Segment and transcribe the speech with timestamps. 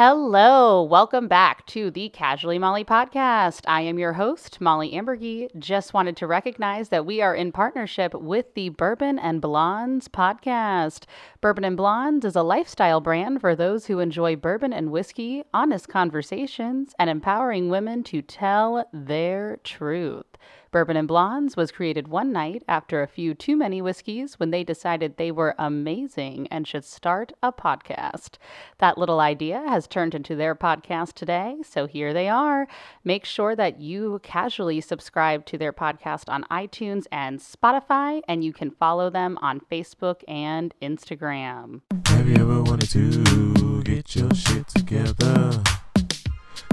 [0.00, 3.62] Hello, welcome back to the Casually Mollie podcast.
[3.66, 5.48] I am your host, Mollie Amburgey.
[5.58, 11.02] Just wanted to recognize that we are in partnership with the Bourbon and Blondes podcast.
[11.40, 15.88] Bourbon and Blondes is a lifestyle brand for those who enjoy bourbon and whiskey, honest
[15.88, 20.26] conversations, and empowering women to tell their truth.
[20.70, 24.62] Bourbon and Blondes was created one night after a few too many whiskeys when they
[24.62, 28.36] decided they were amazing and should start a podcast.
[28.78, 32.68] That little idea has turned into their podcast today, so here they are.
[33.02, 38.52] Make sure that you casually subscribe to their podcast on iTunes and Spotify, and you
[38.52, 41.80] can follow them on Facebook and Instagram.
[42.08, 45.62] Have you ever wanted to get your shit together?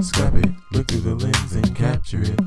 [0.02, 2.38] Scrap it, look through the lens and capture it.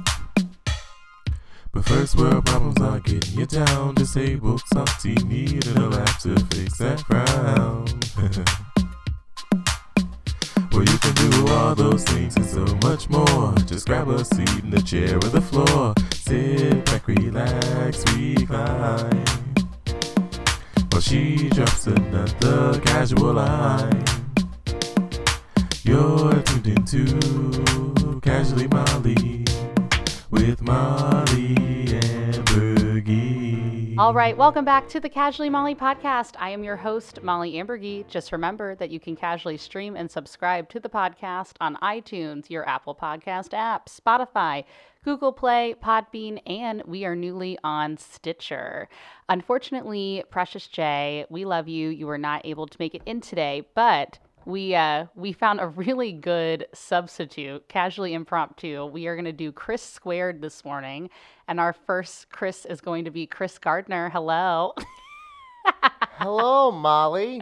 [1.71, 3.93] But first world problems are getting you down.
[3.95, 7.85] Disabled, salty, needing a laugh to fix that frown.
[10.71, 13.53] well, you can do all those things and so much more.
[13.67, 15.93] Just grab a seat in the chair or the floor.
[16.13, 19.25] Sit back, relax, recline.
[20.91, 24.03] While she drops another casual line.
[25.83, 29.45] You're tuned into Casually Mollie
[30.29, 31.55] with Mollie
[31.93, 32.39] and.
[33.99, 36.35] All right, welcome back to the Casually Mollie podcast.
[36.39, 38.07] I am your host, Mollie Amburgey.
[38.07, 42.65] Just remember that you can casually stream and subscribe to the podcast on iTunes, your
[42.65, 44.63] Apple Podcast app, Spotify,
[45.03, 48.87] Google Play, Podbean, and we are newly on Stitcher.
[49.27, 51.89] Unfortunately, Precious J, we love you.
[51.89, 55.67] You were not able to make it in today, but we uh we found a
[55.67, 61.09] really good substitute casually impromptu we are going to do chris squared this morning
[61.47, 64.73] and our first chris is going to be chris gardner hello
[66.13, 67.41] Hello, Mollie.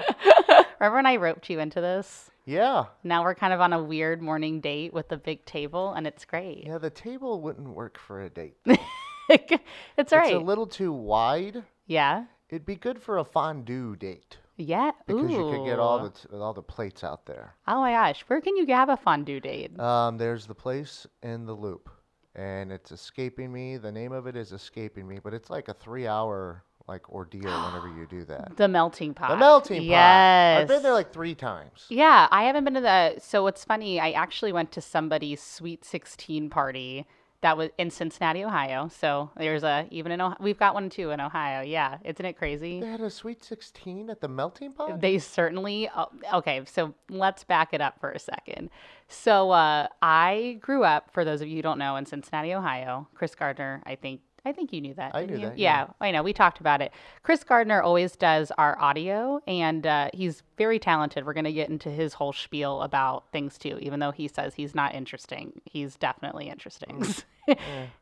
[0.80, 2.86] remember when i roped you into this Yeah.
[3.04, 6.26] now we're kind of on a weird morning date with a big table and it's
[6.26, 8.58] great Yeah, the table wouldn't work for a date.
[9.30, 9.60] it's all
[9.98, 11.64] It's right a little too wide.
[11.86, 16.10] yeah It'd be good for a fondue date yeah because you could get all the
[16.10, 17.56] t- all the plates out there.
[17.68, 21.46] oh my gosh where can you have a fondue date Um, there's the place in
[21.46, 21.90] the loop,
[22.36, 23.78] and it's escaping me.
[23.78, 27.90] The name of it is escaping me, but it's like a three-hour like ordeal whenever
[27.90, 28.56] you do that.
[28.58, 29.86] the melting pot The melting pot.
[29.88, 31.86] yes I've been there like three times.
[31.90, 33.16] Yeah, I haven't been to the.
[33.20, 37.06] So what's funny, I actually went to somebody's sweet 16 party
[37.42, 38.90] that was in Cincinnati, Ohio.
[38.90, 41.62] So there's a even in Ohio, we've got one too in Ohio.
[41.62, 42.80] Yeah, isn't it crazy?
[42.80, 45.00] They had a sweet sixteen at the melting pot.
[45.02, 45.90] They certainly.
[45.96, 48.70] oh, Okay, so let's back it up for a second.
[49.08, 53.08] So uh, I grew up, for those of you who don't know, in Cincinnati, Ohio.
[53.14, 54.22] Chris Gardner, I think.
[54.48, 55.14] I think you knew that.
[55.14, 55.46] I knew you?
[55.48, 55.94] that, Yeah, yeah.
[56.00, 56.24] I know.
[56.24, 56.94] We talked about it.
[57.22, 61.26] Chris Gardner always does our audio, and uh, he's very talented.
[61.26, 64.54] We're going to get into his whole spiel about things too, even though he says
[64.56, 65.60] he's not interesting.
[65.66, 67.06] He's definitely interesting.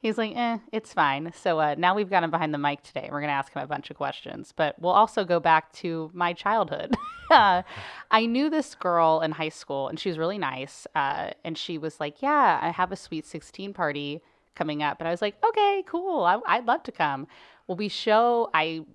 [0.01, 1.31] He's like, eh, it's fine.
[1.35, 3.09] So uh, now we've got him behind the mic today.
[3.11, 6.09] We're going to ask him a bunch of questions, but we'll also go back to
[6.15, 6.95] my childhood.
[7.31, 7.61] uh,
[8.09, 10.87] I knew this girl in high school, and she was really nice.
[10.95, 14.23] Uh, and she was like, yeah, I have a sweet 16 party
[14.55, 14.99] coming up.
[14.99, 16.23] And I was like, okay, cool.
[16.23, 17.27] I, I'd love to come.
[17.67, 18.85] Well, we show, I,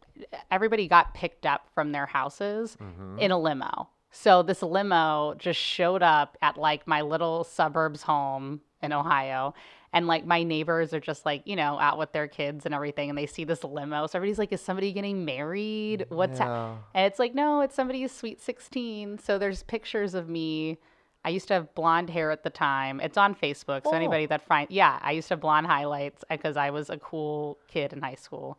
[0.51, 3.19] everybody got picked up from their houses mm-hmm.
[3.19, 3.89] in a limo.
[4.13, 9.55] So this limo just showed up at like my little suburbs home in Ohio.
[9.93, 13.09] And like my neighbors are just like, you know, out with their kids and everything.
[13.09, 14.07] And they see this limo.
[14.07, 16.07] So everybody's like, is somebody getting married?
[16.11, 16.77] What's hap-" Yeah.
[16.95, 19.19] And it's like, no, it's somebody's sweet 16.
[19.19, 20.79] So there's pictures of me.
[21.25, 23.01] I used to have blonde hair at the time.
[23.01, 23.85] It's on Facebook.
[23.85, 23.97] So Oh.
[23.97, 27.59] anybody that finds, yeah, I used to have blonde highlights because I was a cool
[27.69, 28.59] kid in high school.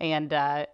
[0.00, 0.66] And, uh,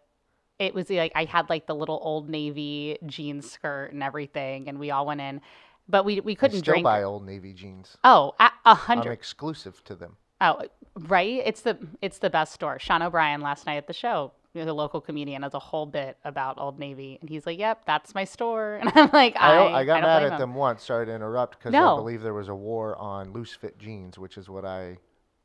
[0.59, 4.81] it was like I had like the little old navy jean skirt and everything, and
[4.81, 5.41] we all went in,
[5.89, 6.83] but we we couldn't still drink.
[6.85, 7.97] buy Old Navy jeans.
[8.03, 9.13] Oh, a, a I'm hundred.
[9.13, 10.17] exclusive to them.
[10.41, 10.63] Oh,
[10.97, 11.41] right.
[11.47, 12.81] It's the it's the best store.
[12.81, 16.59] Sean O'Brien last night at the show, the local comedian, has a whole bit about
[16.59, 19.85] Old Navy, and he's like, "Yep, that's my store." And I'm like, I, I, I
[19.85, 20.39] got don't mad at him.
[20.39, 20.83] them once.
[20.85, 21.93] Sorry to interrupt, because No.
[21.93, 24.99] I believe there was a war on loose fit jeans, which is what I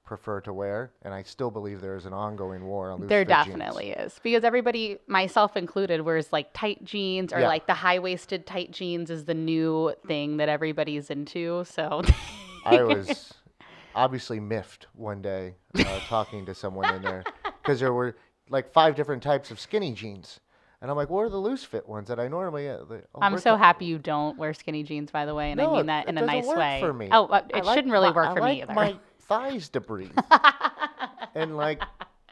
[0.05, 3.21] prefer to wear, and I still believe there is an ongoing war on loose There
[3.21, 3.47] fit jeans.
[3.47, 7.47] There definitely is because everybody, myself included, wears like tight jeans or Yeah.
[7.47, 11.63] like the high waisted tight jeans is the new thing that everybody's into.
[11.65, 12.01] So
[12.65, 13.33] I was
[13.95, 17.23] obviously miffed one day uh, talking to someone in there
[17.61, 18.15] because there were
[18.49, 20.39] like five different types of skinny jeans,
[20.81, 23.37] and I'm like, "What are the loose fit ones that I normally?" Uh, oh, I'm
[23.37, 26.05] so ta- happy you don't wear skinny jeans, by the way, and I mean that
[26.05, 26.79] it in a nice work way.
[26.81, 27.09] for me.
[27.11, 28.73] Oh, uh, it shouldn't really my- work I for like me either.
[28.73, 30.11] My thighs to breathe.
[31.35, 31.81] and like,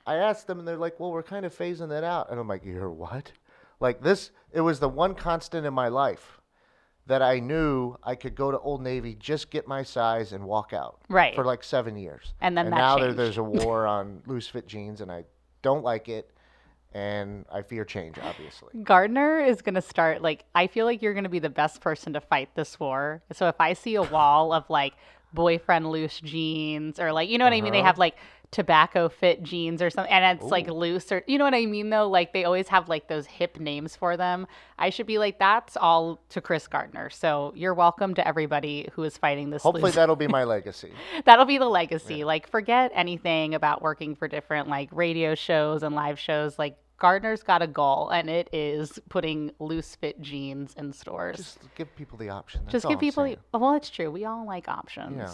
[0.05, 2.47] I asked them, and they're like, "Well, we're kind of phasing that out." And I'm
[2.47, 3.31] like, "You're what?"
[3.79, 6.39] Like this, it was the one constant in my life
[7.07, 10.71] that I knew I could go to Old Navy, just get my size, and walk
[10.71, 10.99] out.
[11.09, 11.33] Right.
[11.33, 12.33] For like seven years.
[12.41, 15.25] And then that now there, there's a war on loose fit jeans, and I
[15.61, 16.29] don't like it,
[16.93, 18.69] and I fear change, obviously.
[18.83, 21.81] Gardner is going to start like I feel like you're going to be the best
[21.81, 23.21] person to fight this war.
[23.33, 24.93] So if I see a wall of like
[25.33, 27.87] boyfriend loose jeans or like you know what I mean they Uh-huh.
[27.87, 28.15] have like
[28.51, 31.89] tobacco fit jeans or something and it's like loose or you know what I mean
[31.89, 34.45] though like they always have like those hip names for them.
[34.77, 37.09] I should be like that's all to Chris Gardner.
[37.09, 40.91] So you're welcome to everybody who is fighting this Hopefully loose that'll be my legacy.
[41.25, 42.23] That'll be the legacy.
[42.23, 46.59] Like, forget anything about working for different like radio shows and live shows.
[46.59, 51.37] Like, Gardner's got a goal, and it is putting loose fit jeans in stores.
[51.37, 52.61] Just, Just give people the option.
[52.69, 53.23] That's all give people.
[53.23, 54.11] The, well, it's true.
[54.11, 55.17] We all like options.
[55.17, 55.33] Yeah.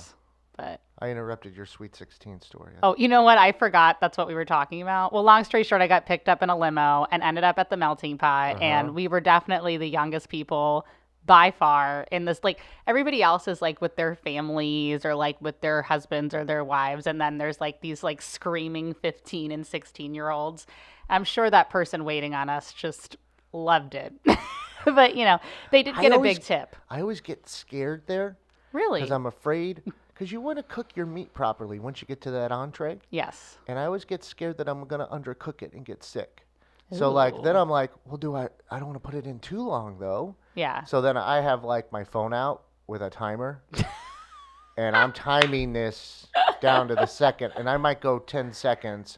[0.56, 2.74] But I interrupted your Sweet 16 story.
[2.82, 3.38] oh, you know what?
[3.38, 4.02] I forgot.
[4.02, 5.14] That's what we were talking about.
[5.14, 7.70] Well, long story short, I got picked up in a limo and ended up at
[7.70, 8.64] the melting pot, Uh-huh.
[8.64, 10.86] and we were definitely the youngest people
[11.26, 15.60] by far in this like everybody else is like with their families or like with
[15.60, 20.16] their husbands or their wives and then there's like these like screaming 15 and 16
[20.16, 20.66] year olds
[21.10, 23.18] i'm sure that person waiting on us just
[23.52, 24.14] loved it
[24.86, 25.38] but you know
[25.70, 28.38] they did I get a always- big tip I always get scared there
[28.72, 29.84] really because I'm afraid,
[30.18, 32.98] because you want to cook your meat properly once you get to that entree.
[33.12, 36.44] yes and I always get scared that I'm gonna undercook it and get sick.
[36.92, 38.48] So like then I'm like, well, do I?
[38.72, 40.36] I don't want to put it in too long though.
[40.56, 43.62] yeah So then I have like my phone out with a timer,
[44.78, 46.28] and I'm timing this
[46.62, 49.18] down to the second, and I might go 10 seconds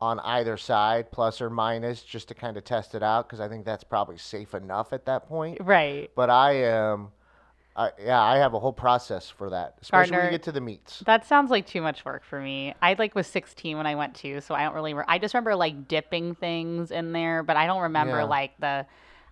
[0.00, 3.48] on either side, plus or minus, just to kind of test it out, because I
[3.48, 5.58] think that's probably safe enough at that point.
[5.60, 7.08] right But I am,
[7.76, 10.60] I, yeah, I have a whole process for that, especially when you get to the
[10.60, 11.02] meats.
[11.06, 12.74] That sounds like too much work for me.
[12.82, 14.92] I like was 16 when I went to, so I don't really.
[14.92, 18.24] Re- I just remember like dipping things in there, but I don't remember Yeah.
[18.24, 18.86] like the.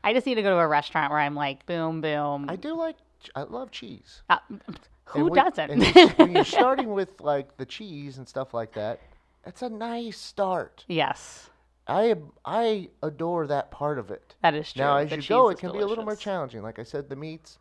[0.04, 2.46] I just need to go to a restaurant where I'm like boom boom.
[2.48, 2.96] I do like,
[3.34, 4.22] I love cheese.
[4.30, 4.38] Uh,
[5.06, 6.16] who when- doesn't?
[6.18, 9.00] When you're starting with like the cheese and stuff like that,
[9.44, 10.84] that's a nice start.
[10.86, 11.50] yes,
[11.88, 12.14] I
[12.44, 14.36] I adore that part of it.
[14.42, 14.80] that is true.
[14.84, 16.62] Now, as The you go, it can be a little more challenging.
[16.62, 17.58] Like I said, the meats,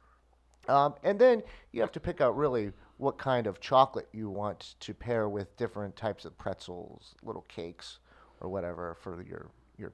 [0.67, 4.75] um, and then you have to pick out really what kind of chocolate you want
[4.79, 7.99] to pair with different types of pretzels, little cakes,
[8.41, 9.47] or whatever for your
[9.77, 9.93] your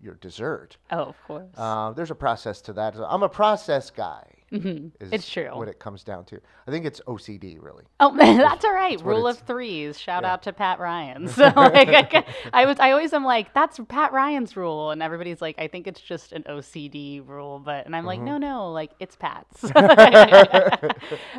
[0.00, 0.76] your dessert.
[0.90, 1.50] Oh, of course.
[1.56, 2.96] Uh, there's a process to that.
[2.96, 4.24] I'm a process guy.
[4.52, 4.90] Mhm.
[5.00, 5.48] Is It's true.
[5.54, 6.40] What it comes down to.
[6.66, 7.84] I think it's OCD really.
[8.00, 8.98] Oh, that's all right.
[8.98, 9.98] That's Rule of threes.
[9.98, 10.32] Shout yeah.
[10.32, 11.28] out to Pat Ryan.
[11.28, 15.40] So like, I, I was, I always am like, that's Pat Ryan's rule, and everybody's
[15.40, 18.40] like, I think it's just an OCD rule, but and I'm like, no, Mm-hmm.
[18.40, 19.62] no, like it's Pat's.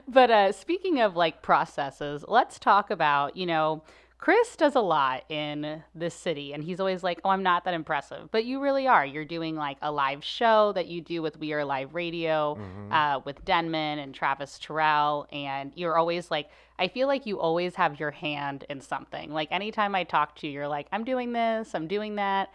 [0.07, 3.83] but uh, speaking of like processes, let's talk about you know.
[4.21, 7.73] Chris does a lot in this city, and he's always like, "Oh, I'm not that
[7.73, 9.03] impressive," but you really are.
[9.03, 12.56] You're doing like a live show that you do with We Are Live Radio,
[12.91, 17.73] uh, with Denman and Travis Terrell, and you're always like, I feel like you always
[17.75, 19.33] have your hand in something.
[19.33, 22.50] Like anytime I talk to you, you're like, "I'm doing this, I'm doing that."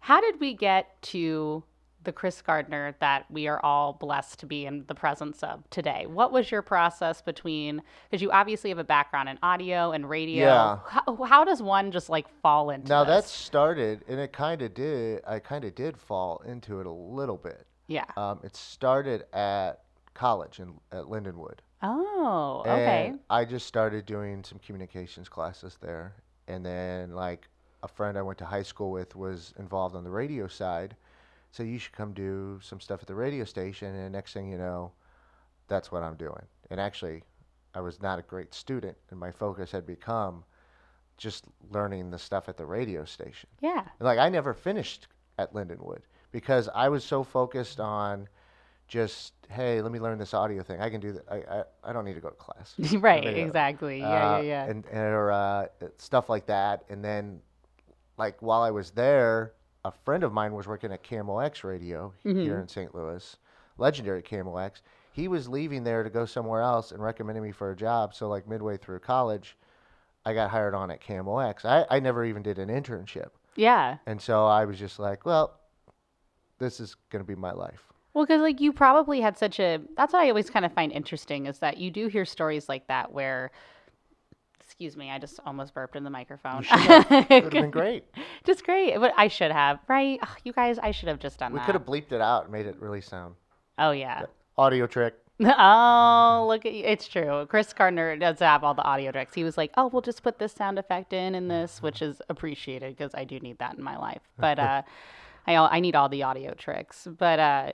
[0.00, 1.64] How did we get to
[2.06, 6.06] the Chris Gardner that we are all blessed to be in the presence of today?
[6.06, 10.46] What was your process between, because you obviously have a background in audio and radio.
[10.46, 10.78] Yeah.
[10.88, 14.72] How, how does one just like fall into Now that started, and it kind of
[14.72, 15.20] did.
[15.26, 17.66] I kind of did fall into it a little bit.
[17.88, 18.06] Yeah.
[18.16, 19.82] Um, it started at
[20.14, 21.58] college in at Lindenwood.
[21.82, 23.08] Oh, okay.
[23.08, 26.14] And I just started doing some communications classes there.
[26.48, 27.48] And then, like,
[27.82, 30.96] a friend I went to high school with was involved on the radio side.
[31.50, 33.94] So you should come do some stuff at the radio station.
[33.94, 34.92] And next thing you know,
[35.68, 36.42] that's what I'm doing.
[36.70, 37.22] And actually,
[37.74, 40.44] I was not a great student, and my focus had become
[41.16, 43.48] just learning the stuff at the radio station.
[43.60, 43.80] Yeah.
[43.98, 46.00] And, like I never finished at Lindenwood
[46.32, 48.28] because I was so focused on
[48.88, 50.80] just hey, let me learn this audio thing.
[50.80, 51.24] I can do that.
[51.30, 52.74] I I, I don't need to go to class.
[52.94, 53.26] right.
[53.26, 54.00] Exactly.
[54.00, 54.36] Yeah.
[54.36, 54.66] Uh, yeah.
[54.66, 54.70] Yeah.
[54.70, 55.66] And or uh,
[55.98, 56.84] stuff like that.
[56.88, 57.40] And then,
[58.16, 59.52] like while I was there,
[59.86, 62.42] a friend of mine was working at KMOX Radio Mm-hmm.
[62.42, 62.94] here in St.
[62.94, 63.36] Louis,
[63.78, 64.82] legendary KMOX.
[65.12, 68.14] He was leaving there to go somewhere else and recommended me for a job.
[68.14, 69.56] So like midway through college,
[70.24, 73.30] I got hired on at Camel I, I never even did an internship.
[73.54, 73.98] yeah.
[74.06, 75.58] And so I was just like, well,
[76.58, 77.82] this is going to be my life.
[78.12, 79.78] Well, because like you probably had such a.
[79.96, 82.86] That's what I always kind of find interesting is that you do hear stories like
[82.88, 83.50] that where.
[84.66, 86.64] Excuse me, I just almost burped in the microphone.
[86.70, 88.04] It would have been great.
[88.44, 88.98] just great.
[88.98, 90.18] But I should have, right?
[90.20, 91.66] Ugh, you guys, I should have just done We that.
[91.66, 93.36] could have bleeped it out and made it really sound.
[93.78, 94.22] Oh yeah.
[94.58, 95.14] Audio trick.
[95.44, 96.82] Oh, look at you.
[96.84, 97.46] It's true.
[97.48, 99.34] Chris Gardner does have all the audio tricks.
[99.34, 102.22] He was like, "Oh, we'll just put this sound effect in and this," which is
[102.30, 104.22] appreciated because I do need that in my life.
[104.38, 104.82] But uh,
[105.46, 107.06] I I need all the audio tricks.
[107.18, 107.72] But uh,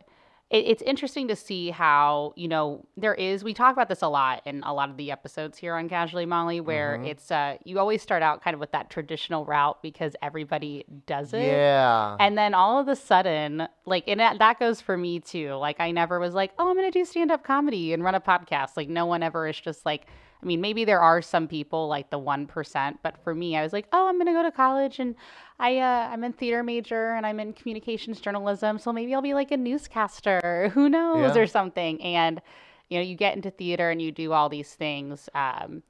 [0.52, 4.08] it, it's interesting to see how you know there is we talk about this a
[4.08, 7.06] lot in a lot of the episodes here on casually mollie where Mm-hmm.
[7.06, 11.32] it's uh you always start out kind of with that traditional route because everybody does
[11.32, 12.16] it Yeah.
[12.20, 15.80] and then all of a sudden like and that that goes for me too like
[15.80, 18.88] i never was like oh i'm gonna do stand-up comedy and run a podcast like
[18.88, 20.06] no one ever is just like
[20.42, 23.72] i mean maybe there are some people like the 1% but for me i was
[23.72, 25.14] like oh i'm gonna go to college and
[25.58, 29.34] i uh, i'm in theater major and i'm in communications journalism so maybe i'll be
[29.34, 31.42] like a newscaster who knows Yeah.
[31.42, 32.40] or something and
[32.88, 35.82] you know you get into theater and you do all these things um,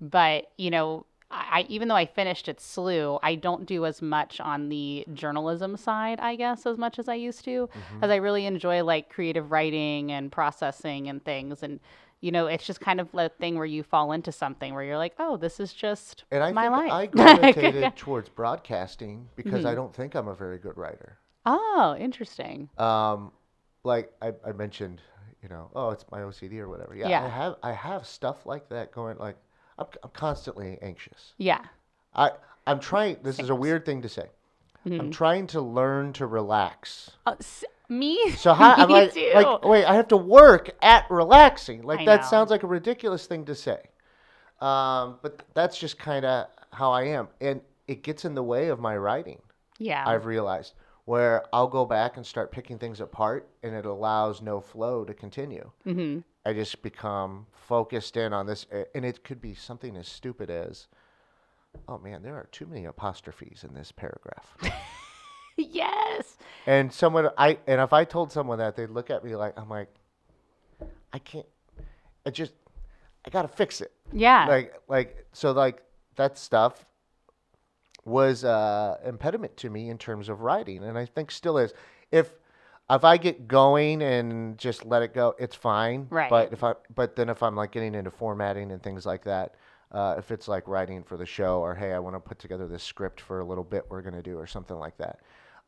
[0.00, 4.40] but you know I, even though I finished at SLU, I don't do as much
[4.40, 7.94] on the journalism side, I guess, as much as I used to, Mm-hmm.
[7.94, 11.62] because I really enjoy like creative writing and processing and things.
[11.62, 11.78] And
[12.20, 14.98] you know, it's just kind of a thing where you fall into something where you're
[14.98, 16.92] like, oh, this is just and I my life.
[16.92, 19.66] I gravitated towards broadcasting because Mm-hmm.
[19.68, 21.18] I don't think I'm a very good writer.
[21.46, 22.68] oh, interesting.
[22.78, 23.32] Um,
[23.84, 25.00] like I, I mentioned,
[25.42, 26.94] you know, oh, it's my OCD or whatever.
[26.94, 27.24] Yeah, Yeah.
[27.24, 29.16] I have I have stuff like that going.
[29.18, 29.36] Like
[29.78, 31.32] I'm, I'm constantly anxious.
[31.38, 31.62] Yeah.
[32.14, 32.32] I
[32.66, 33.16] I'm trying.
[33.22, 34.26] This is a weird thing to say.
[34.86, 35.00] Mm-hmm.
[35.00, 37.12] I'm trying to learn to relax.
[37.26, 38.30] Uh, s- me?
[38.32, 39.30] So how I'm Me like, too.
[39.34, 41.82] like, wait, I have to work at relaxing.
[41.82, 42.26] Like I that know.
[42.28, 43.80] sounds like a ridiculous thing to say.
[44.60, 48.68] Um, but that's just kind of how I am, and it gets in the way
[48.68, 49.40] of my writing.
[49.78, 50.04] yeah.
[50.06, 50.74] I've realized
[51.06, 55.14] where I'll go back and start picking things apart, and it allows no flow to
[55.14, 55.70] continue.
[55.86, 56.20] mm-hmm.
[56.46, 60.86] I just become focused in on this, and it could be something as stupid as,
[61.88, 64.56] "Oh man, there are too many apostrophes in this paragraph."
[65.62, 66.36] Yes.
[66.66, 69.68] and someone, I and if I told someone that, they'd look at me like, "I'm
[69.68, 69.88] like,
[71.12, 71.46] I can't.
[72.26, 72.52] I just,
[73.24, 74.46] I gotta fix it." Yeah.
[74.46, 75.82] Like, like so, like
[76.16, 76.84] that stuff
[78.04, 81.72] was uh impediment to me in terms of writing, and I think still is.
[82.10, 82.32] If
[82.90, 86.08] if I get going and just let it go, it's fine.
[86.10, 86.28] Right.
[86.28, 89.54] But if I, but then if I'm like getting into formatting and things like that,
[89.92, 92.66] uh, if it's like writing for the show or hey, I want to put together
[92.66, 95.20] this script for a little bit we're gonna do or something like that,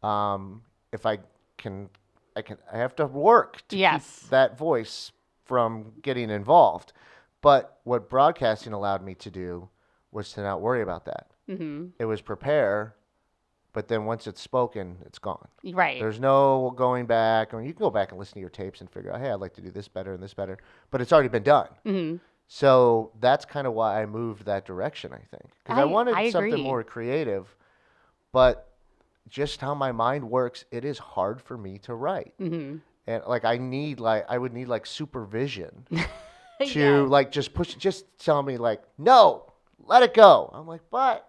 [0.02, 1.18] um, if I
[1.58, 1.88] can,
[2.36, 4.20] I can, I have to work to Yes.
[4.22, 5.12] keep that voice
[5.44, 6.92] from getting involved.
[7.40, 9.68] But what broadcasting allowed me to do
[10.12, 11.26] was to not worry about that.
[11.48, 11.86] mm-hmm.
[11.98, 12.94] It was prepare,
[13.72, 15.48] but then once it's spoken, it's gone.
[15.64, 15.98] Right.
[15.98, 17.52] There's no going back.
[17.52, 19.30] I mean, you can go back and listen to your tapes and figure out, hey,
[19.30, 20.58] I'd like to do this better and this better,
[20.90, 21.68] but it's already been done.
[21.86, 22.16] mm-hmm.
[22.48, 25.50] So that's kind of why I moved that direction, I think.
[25.64, 27.56] Because I, I- wanted I something more creative,
[28.30, 28.68] but
[29.28, 32.34] just how my mind works, it is hard for me to write.
[32.40, 32.78] Mm-hmm.
[33.06, 37.00] And like I need like I would need like supervision to Yeah.
[37.00, 39.46] like just push just tell me like no,
[39.78, 40.50] let it go.
[40.52, 41.28] I'm like, but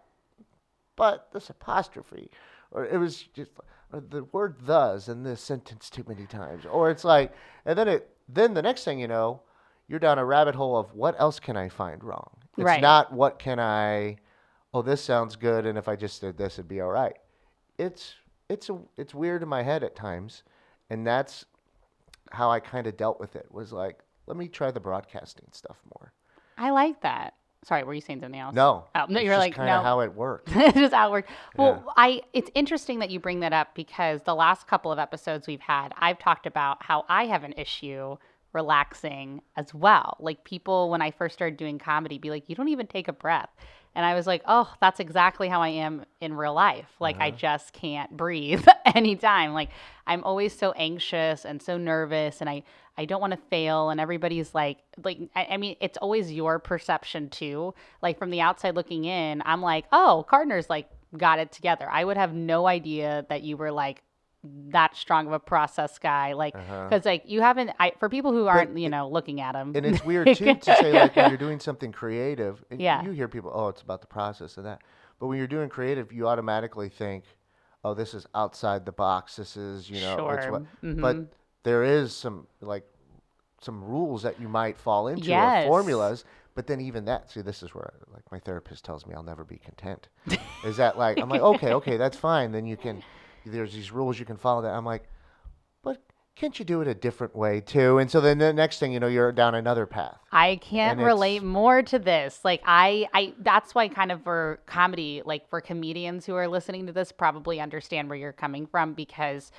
[0.96, 2.30] but this apostrophe
[2.72, 3.52] or it was just
[3.92, 6.66] or the word thus in this sentence too many times.
[6.66, 7.34] Or it's like
[7.66, 9.42] and then it then the next thing you know,
[9.88, 12.30] you're down a rabbit hole of what else can I find wrong?
[12.58, 12.82] It's Right.
[12.82, 14.18] not what can I
[14.74, 17.16] oh this sounds good and if I just did this it'd be all right.
[17.78, 18.16] It's
[18.50, 20.44] it's a, it's weird in my head at times
[20.90, 21.46] and that's
[22.32, 25.78] how I kind of dealt with it was like let me try the broadcasting stuff
[25.98, 26.14] more.
[26.58, 27.34] I like that.
[27.66, 28.54] Sorry, were you saying something else?
[28.54, 28.86] No.
[28.94, 29.82] Oh, no, you're just like, kind no.
[29.82, 30.50] how it worked.
[30.54, 31.24] it's just outward.
[31.56, 31.94] Well, Yeah.
[31.96, 35.62] I it's interesting that you bring that up because the last couple of episodes we've
[35.62, 38.18] had, I've talked about how I have an issue
[38.52, 40.18] relaxing as well.
[40.20, 43.14] Like people when I first started doing comedy be like, "You don't even take a
[43.14, 43.50] breath."
[43.96, 46.90] And I was like, "Oh, that's exactly how I am in real life.
[47.00, 47.38] Like I uh-huh.
[47.38, 49.54] just can't breathe anytime.
[49.54, 49.70] Like
[50.08, 52.64] I'm always so anxious and so nervous and I
[52.98, 56.60] I don't want to fail and everybody's like like I, I mean it's always your
[56.60, 57.74] perception too.
[58.02, 62.04] Like from the outside looking in, I'm like, "Oh, Gardner's like got it together." I
[62.04, 64.02] would have no idea that you were like
[64.44, 66.88] that strong of a process guy like Uh-huh.
[66.90, 69.86] because like you haven't I for people who aren't you know looking at him and
[69.86, 73.02] it's weird too to say like when you're doing something creative and Yeah.
[73.04, 74.82] you hear people oh it's about the process and that
[75.20, 77.24] but when you're doing creative you automatically think
[77.86, 80.52] oh this is outside the box this is you know it's Sure.
[80.52, 81.02] what Mhm.
[81.02, 81.34] but
[81.64, 82.84] there is some like
[83.62, 85.64] some rules that you might fall into Yes.
[85.66, 89.14] or formulas but then even that see this is where like my therapist tells me
[89.16, 90.10] i'll never be content
[90.66, 93.02] is that like i'm like okay okay that's fine then you can
[93.46, 95.04] there's these rules you can follow that i'm like
[95.84, 96.02] but
[96.36, 99.00] can't you do it a different way too and so then the next thing you
[99.00, 102.40] know you're down another path I can't relate more to this.
[102.44, 106.88] Like I, I that's why kind of for comedy, like for comedians who are listening
[106.88, 109.52] to this, probably understand where you're coming from because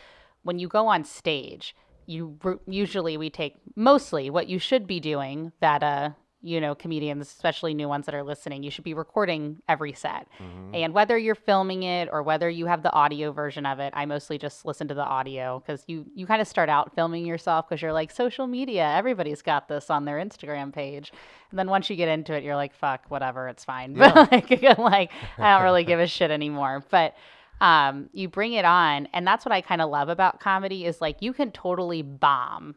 [0.42, 1.76] when you go on stage,
[2.06, 6.10] you usually we take mostly what you should be doing that uh
[6.44, 10.28] you know, comedians, especially new ones that are listening, you should be recording every set.
[10.38, 10.74] Mm-hmm.
[10.74, 14.04] And whether you're filming it or whether you have the audio version of it, I
[14.04, 17.66] mostly just listen to the audio because you you kind of start out filming yourself
[17.66, 21.12] because you're like social media, everybody's got this on their Instagram page.
[21.50, 23.94] And then once you get into it, you're like, fuck, whatever, it's fine.
[24.04, 26.84] But like, like I don't really give a shit anymore.
[26.90, 27.14] But
[27.62, 31.00] um, you bring it on, and that's what I kind of love about comedy is
[31.00, 32.74] like you can totally bomb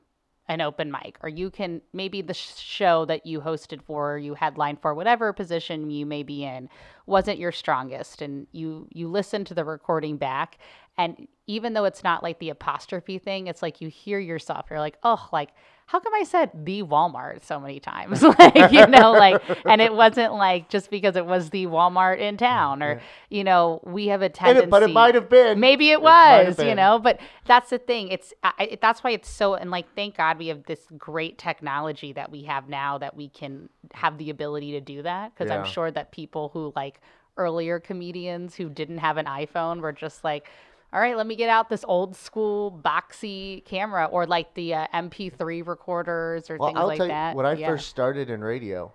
[0.50, 4.34] an open mic, or you can maybe the show that you hosted for, or you
[4.34, 6.70] headlined for, whatever position you may be in,
[7.06, 10.58] wasn't your strongest, and you you listen to the recording back,
[10.98, 14.80] and even though it's not like the apostrophe thing, it's like you hear yourself, you're
[14.80, 15.50] like, oh, like
[15.88, 18.22] how come I said the Walmart so many times?
[18.40, 22.36] like, you know, like, and it wasn't like just because it was the Walmart in
[22.36, 24.66] town or, you know, we have a tendency.
[24.66, 25.62] it, but it might have been.
[25.62, 28.10] Maybe it have was, you know, but that's the thing.
[28.10, 32.12] It's, I, that's why it's so, and like, thank God we have this great technology
[32.12, 35.38] that we have now that we can have the ability to do that.
[35.38, 37.00] Cause I'm sure that people who like
[37.38, 40.50] earlier comedians who didn't have an iPhone were just like,
[40.98, 44.88] all right, let me get out this old school boxy camera or like the uh,
[44.96, 47.32] MP3 recorders or Well, things I'll like tell that.
[47.34, 47.68] you, when I Yeah.
[47.68, 48.92] first started in radio,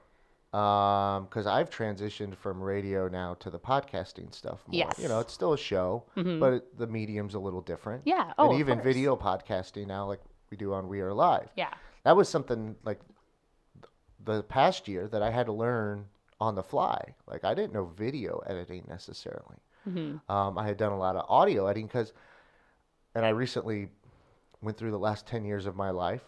[0.50, 4.90] because I've transitioned from radio now to the podcasting stuff more.
[4.99, 8.02] You know, it's still a show, but it, the medium's a little different.
[8.04, 8.32] Yeah.
[8.37, 8.85] Oh, and even course.
[8.85, 11.50] video podcasting now, like we do on We Are Live.
[11.56, 11.73] Yeah.
[12.02, 12.99] That was something like
[14.25, 16.06] the past year that I had to learn
[16.40, 17.14] on the fly.
[17.28, 19.59] Like I didn't know video editing necessarily.
[19.86, 22.12] Um, I had done a lot of audio editing because,
[23.14, 23.88] and I recently
[24.62, 26.22] went through the last ten years of my life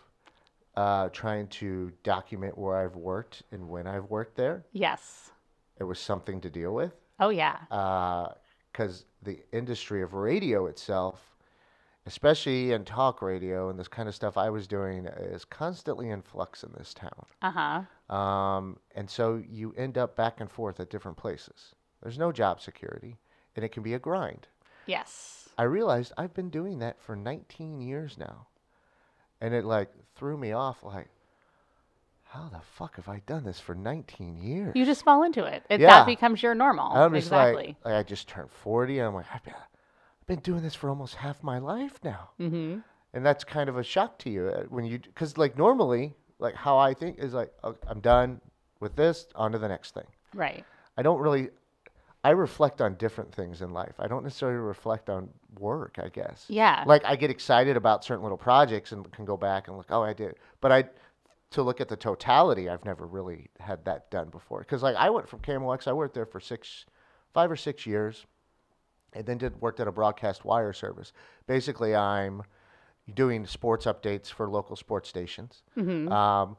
[0.76, 4.64] uh, trying to document where I've worked and when I've worked there.
[4.72, 5.30] Yes.
[5.78, 7.58] It was something to deal with Oh, yeah.
[8.72, 11.30] because the industry of radio itself,
[12.06, 16.22] especially in talk radio and this kind of stuff I was doing, is constantly in
[16.22, 17.24] flux in this town.
[17.42, 17.50] Uh
[18.08, 18.14] huh.
[18.14, 21.74] Um, and so you end up back and forth at different places.
[22.02, 23.16] There's no job security,
[23.56, 24.46] and it can be a grind.
[24.86, 25.48] Yes.
[25.56, 28.46] I realized I've been doing that for 19 years now.
[29.40, 31.08] And it like threw me off like,
[32.24, 34.72] how the fuck have I done this for 19 years?
[34.74, 35.62] You just fall into it.
[35.70, 35.90] it Yeah.
[35.90, 36.92] That becomes your normal.
[36.92, 37.76] I'm just exactly.
[37.84, 40.74] like, like, I just turned 40 and I'm like, I've been, I've been doing this
[40.74, 42.30] for almost half my life now.
[42.40, 42.78] mm-hmm.
[43.12, 46.56] And that's kind of a shock to you uh, when you, because like normally, like
[46.56, 48.40] how I think is like, "Oh, I'm done
[48.80, 50.06] with this, on to the next thing.
[50.34, 50.64] Right.
[50.96, 51.48] I don't really
[52.24, 53.94] I reflect on different things in life.
[53.98, 55.28] I don't necessarily reflect on
[55.60, 56.46] work, I guess.
[56.48, 56.82] Yeah.
[56.86, 60.02] Like I get excited about certain little projects and can go back and look, oh,
[60.02, 60.36] I did.
[60.62, 60.84] But I
[61.50, 64.64] to look at the totality, I've never really had that done before.
[64.64, 66.86] Cuz like I went from KMOX, I worked there for 6
[67.34, 68.24] 5 or 6 years
[69.12, 71.12] and then did worked at a broadcast wire service.
[71.46, 72.42] Basically, I'm
[73.12, 75.62] doing sports updates for local sports stations.
[76.10, 76.56] Um,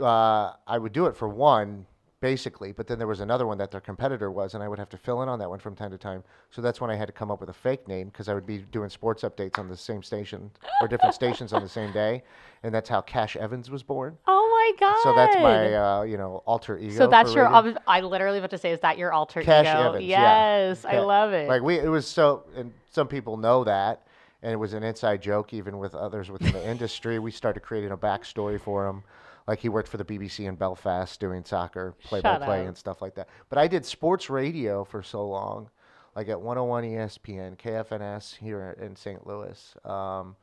[0.00, 1.86] uh, I would do it for one,
[2.20, 4.88] basically, but then there was another one that their competitor was, and I would have
[4.90, 6.24] to fill in on that one from time to time.
[6.50, 8.46] So that's when I had to come up with a fake name because I would
[8.46, 10.50] be doing sports updates on the same station
[10.82, 12.22] or different stations on the same day,
[12.62, 14.16] and that's how Cash Evans was born.
[14.26, 14.96] oh my god.
[15.02, 16.96] So that's my, uh, you know, alter ego.
[16.96, 17.46] So that's your.
[17.46, 19.88] ob- I literally about to say, is that your alter Cash ego?
[19.90, 20.68] Evans, yeah.
[20.68, 21.00] yes, I Yeah.
[21.00, 21.48] love it.
[21.48, 24.06] Like we, it was so, and some people know that,
[24.42, 27.18] and it was an inside joke even with others within the industry.
[27.20, 29.02] We started creating a backstory for him,
[29.48, 32.68] like he worked for the BBC in Belfast doing soccer play-by-play up.
[32.68, 33.28] and stuff like that.
[33.48, 35.70] But I did sports radio for so long,
[36.14, 39.26] like at 101 ESPN, KFNS here in St.
[39.26, 40.36] Louis, um,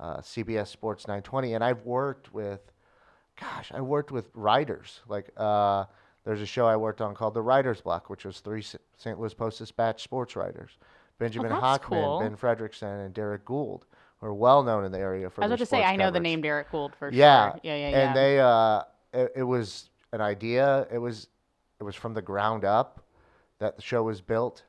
[0.00, 2.72] uh, CBS Sports 920, and I've worked with
[3.38, 5.00] gosh, I worked with writers.
[5.08, 5.84] Like, uh,
[6.24, 9.18] there's a show I worked on called The Writer's Block, which was three St.
[9.18, 10.72] Louis Post Dispatch sports writers
[11.18, 12.20] Benjamin that's Hochman, cool.
[12.20, 13.82] Ben Frederickson, and Derrick Goold,
[14.22, 16.12] are well known in the area for I was about to say, I know the
[16.12, 16.22] coverage.
[16.22, 17.60] name Derrick Goold for Yeah, sure.
[17.62, 18.08] Yeah, yeah, yeah.
[18.08, 20.86] And they, uh, it, it was an idea.
[20.92, 21.28] It was,
[21.80, 23.02] it was from the ground up
[23.58, 24.64] that the show was built,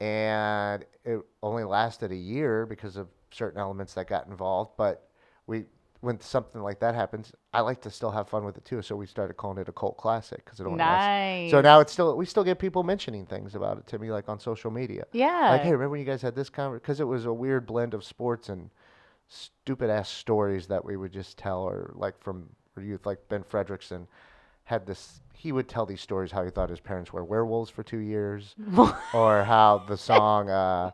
[0.00, 4.72] and it only lasted a year because of certain elements that got involved.
[4.76, 5.08] But
[5.46, 5.64] we,
[6.00, 8.82] when something like that happens, I like to still have fun with it too.
[8.82, 11.06] So we started calling it a cult classic because it only lasted.
[11.08, 11.50] nice.
[11.50, 14.28] So now it's still we still get people mentioning things about it to me like
[14.28, 15.04] on social media.
[15.12, 15.50] yeah.
[15.50, 16.80] Like, hey, remember when you guys had this conversation?
[16.82, 18.70] Because it was a weird blend of sports and
[19.30, 22.48] stupid ass stories that we would just tell, or like from
[22.80, 24.06] youth, like Ben Frederickson
[24.64, 25.20] had this.
[25.32, 28.54] He would tell these stories how he thought his parents were werewolves for two years,
[29.14, 30.90] or how the song, uh,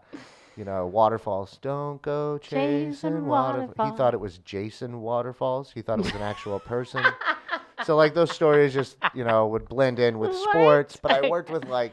[0.57, 3.91] you know, waterfalls don't go chasing Chasing waterfalls.
[3.91, 5.73] He thought it was Jason Waterfalls.
[5.73, 7.05] He thought it was an actual person.
[7.85, 10.97] so like those stories just you know would blend in with sports.
[10.97, 11.93] But I worked with like,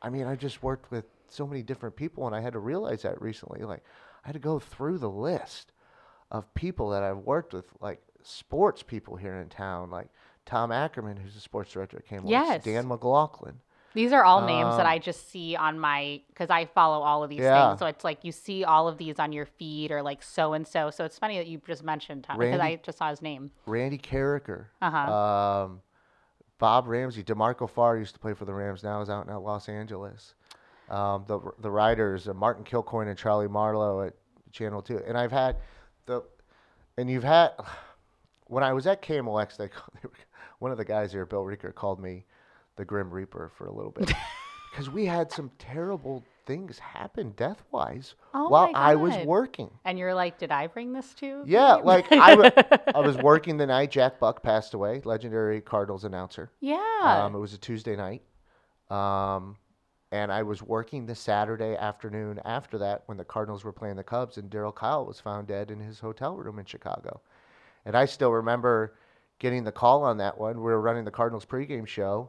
[0.00, 3.02] I mean, I just worked with so many different people, and I had to realize
[3.02, 3.64] that recently.
[3.64, 3.82] Like,
[4.24, 5.72] I had to go through the list
[6.30, 10.08] of people that I've worked with, like sports people here in town, like
[10.46, 12.30] Tom Ackerman, who's the sports director at KMOX.
[12.30, 12.64] Yes.
[12.64, 13.60] Dan McLaughlin.
[13.92, 17.22] These are all names that Um, I just see on my because I follow all
[17.22, 17.68] of these Yeah.
[17.68, 17.78] things.
[17.78, 20.66] So it's like you see all of these on your feed or like so and
[20.66, 20.90] so.
[20.90, 23.52] So it's funny that you just mentioned Tom because I just saw his name.
[23.66, 24.64] Randy Karraker.
[24.82, 25.12] Uh-huh.
[25.14, 25.80] Um,
[26.58, 27.22] Bob Ramsey.
[27.22, 28.82] DeMarco Farr used to play for the Rams.
[28.82, 30.34] Now is out in Los Angeles.
[30.90, 34.14] Um, the the writers uh, Martin Kilcoyne and Charlie Marlowe at
[34.52, 35.00] Channel Two.
[35.06, 35.56] And I've had
[36.06, 36.22] the
[36.98, 37.52] and you've had
[38.46, 39.56] when I was at KMOX.
[39.56, 40.10] They, they were,
[40.58, 42.24] one of the guys here, Bill Reeker, called me
[42.76, 44.12] the Grim Reaper for a little bit
[44.70, 49.70] because we had some terrible things happen death wise Oh while I was working.
[49.84, 51.42] And you're like, did I bring this to?
[51.46, 56.50] Yeah, you?" like I, was working the night Jack Buck passed away, legendary Cardinals announcer.
[56.60, 57.22] yeah.
[57.24, 58.22] Um, it was a Tuesday night.
[58.90, 59.56] Um,
[60.14, 64.04] and I was working the Saturday afternoon after that when the Cardinals were playing the
[64.04, 67.20] Cubs, and Darryl Kile was found dead in his hotel room in Chicago.
[67.84, 68.94] And I still remember
[69.40, 70.58] getting the call on that one.
[70.58, 72.28] We were running the Cardinals pregame show,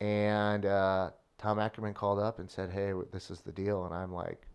[0.00, 4.12] and uh, Tom Ackerman called up and said, "Hey, this is the deal." And I'm
[4.12, 4.46] like,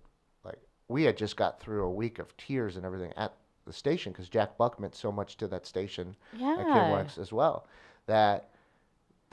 [0.45, 3.34] like we had just got through a week of tears and everything at
[3.65, 6.63] the station because Jack Buck meant so much to that station at yeah.
[6.65, 7.67] KMOX as well.
[8.06, 8.53] That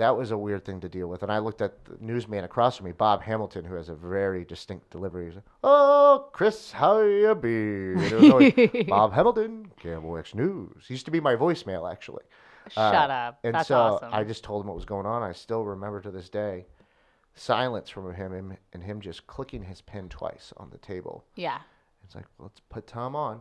[0.00, 1.22] that was a weird thing to deal with.
[1.22, 4.44] And I looked at the newsman across from me, Bob Hamilton, who has a very
[4.44, 5.26] distinct delivery.
[5.26, 10.84] He's like, "Oh, Chris, how you be?" And it was always, Bob Hamilton, KMOX News.
[10.88, 12.24] He used to be my voicemail actually.
[12.76, 13.38] Uh, Shut up.
[13.44, 14.10] And That's so awesome.
[14.12, 15.22] I just told him what was going on.
[15.22, 16.66] I still remember to this day
[17.34, 21.24] silence from him and, and him just clicking his pen twice on the table.
[21.36, 21.58] yeah.
[22.04, 23.40] It's like, let's put Tom on,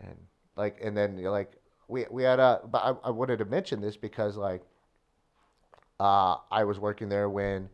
[0.00, 0.16] and
[0.56, 1.52] like, and then you're like,
[1.86, 4.62] we we had a, but I, I wanted to mention this because like,
[6.00, 7.68] uh, I was working there when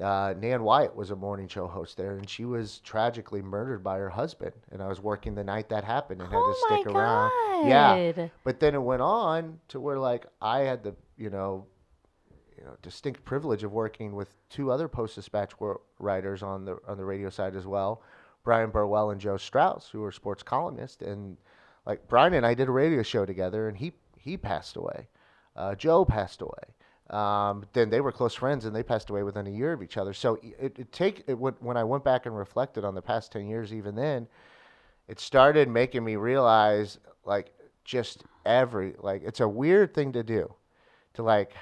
[0.00, 3.98] uh, Nan Wyatt was a morning show host there, and she was tragically murdered by
[3.98, 6.92] her husband, and I was working the night that happened and had to oh stick
[6.92, 7.68] my around.
[7.68, 11.66] Yeah, but then it went on to where like I had the you know,
[12.58, 15.52] you know, distinct privilege of working with two other Post Dispatch
[15.98, 18.02] writers on the on the radio side as well,
[18.44, 21.38] Bryan Burwell and Joe Strauss, who were sports columnists, and
[21.86, 25.08] like Bryan and I did a radio show together, and he he passed away,
[25.54, 26.74] uh, Joe passed away.
[27.10, 29.96] Um, then they were close friends, and they passed away within a year of each
[29.96, 30.12] other.
[30.12, 33.46] So it, it take it when I went back and reflected on the past ten
[33.46, 34.26] years, even then,
[35.08, 37.52] it started making me realize like
[37.84, 40.52] just every like it's a weird thing to do
[41.14, 41.52] to like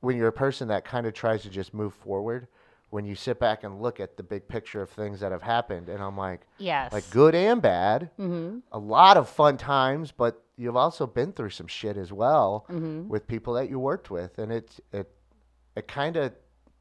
[0.00, 2.46] when you're a person that kind of tries to just move forward
[2.90, 5.88] when you sit back and look at the big picture of things that have happened
[5.88, 6.92] and i'm like Yes.
[6.92, 8.58] like good and bad Mm-hmm.
[8.72, 13.08] a lot of fun times but you've also been through some shit as well Mm-hmm.
[13.08, 15.08] with people that you worked with and it it
[15.76, 16.32] it kind of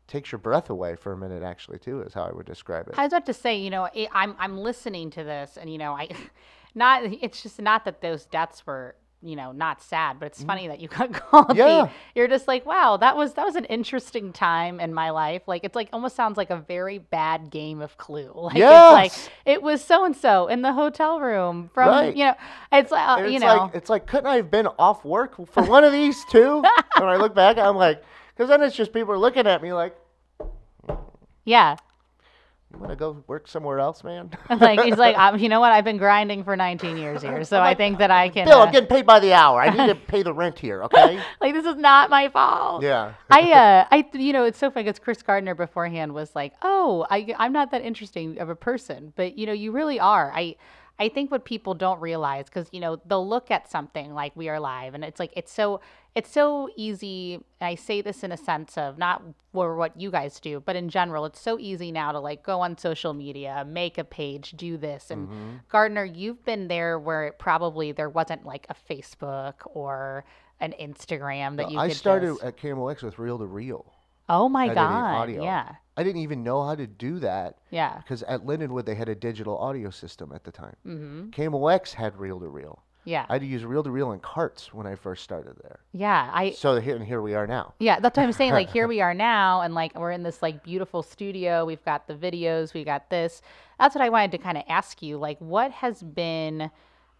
[0.07, 2.95] takes your breath away for a minute actually too is how i would describe it
[2.97, 5.77] I was about to say, you know, it, I'm I'm listening to this, and you
[5.83, 6.09] know, I,
[6.83, 10.67] not it's just not that those deaths were, you know, not sad, but it's funny
[10.69, 11.49] that you got called.
[11.49, 11.89] the- Yeah.
[12.15, 15.41] you're just like, wow, that was that was an interesting time in my life.
[15.47, 18.32] Like it's like almost sounds like a very bad game of Clue.
[18.36, 22.15] Like it's like it was so and so in the hotel room from Right.
[22.15, 22.36] you know,
[22.71, 25.36] it's like uh, And you know, like it's like couldn't I have been off work
[25.47, 26.62] for one of these two?
[26.97, 28.01] when I look back, I'm like,
[28.36, 29.95] because then it's just people are looking at me like,
[31.45, 31.75] yeah.
[32.71, 34.29] You want to go work somewhere else, man?
[34.49, 35.71] like he's like, um, you know what?
[35.71, 38.45] I've been grinding for 19 years here, so I think that I can.
[38.45, 39.62] Bill, uh, I'm getting paid by the hour.
[39.62, 41.19] I need to pay the rent here, okay?
[41.41, 42.84] like this is not my fault.
[42.84, 43.13] yeah.
[43.29, 47.08] I uh I you know it's so funny because Chris Gardner beforehand was like, oh,
[47.10, 50.32] I I'm not that interesting of a person, but you know you really are.
[50.36, 50.55] I
[50.99, 54.49] I think what people don't realize because you know they'll look at something like we
[54.49, 55.79] are live and it's like it's so
[56.15, 57.35] it's so easy.
[57.61, 59.21] And I say this in a sense of not
[59.53, 62.61] for what you guys do, but in general, it's so easy now to like go
[62.61, 65.11] on social media, make a page, do this.
[65.11, 65.49] And Mm-hmm.
[65.69, 70.25] Gardner, you've been there where it probably there wasn't like a Facebook or
[70.59, 73.93] an Instagram that you I started just- at KMOX with reel to reel.
[74.31, 75.31] Oh my god!
[75.31, 77.97] Yeah, I didn't even know how to do that yeah.
[77.97, 80.75] because at Lindenwood they had a digital audio system at the time.
[80.85, 81.29] Mm-hmm.
[81.31, 82.83] KMOX had reel to reel.
[83.09, 85.79] Yeah, I had to use reel to reel and carts when I first started there.
[85.93, 86.29] yeah.
[86.33, 87.73] I So here and here we are now.
[87.79, 87.99] yeah.
[87.99, 88.53] That's what I'm saying.
[88.53, 91.65] Like here we are now, and like we're in this like beautiful studio.
[91.65, 92.73] We've got the videos.
[92.73, 93.41] We got this.
[93.79, 95.17] That's what I wanted to kind of ask you.
[95.17, 96.69] Like, what has been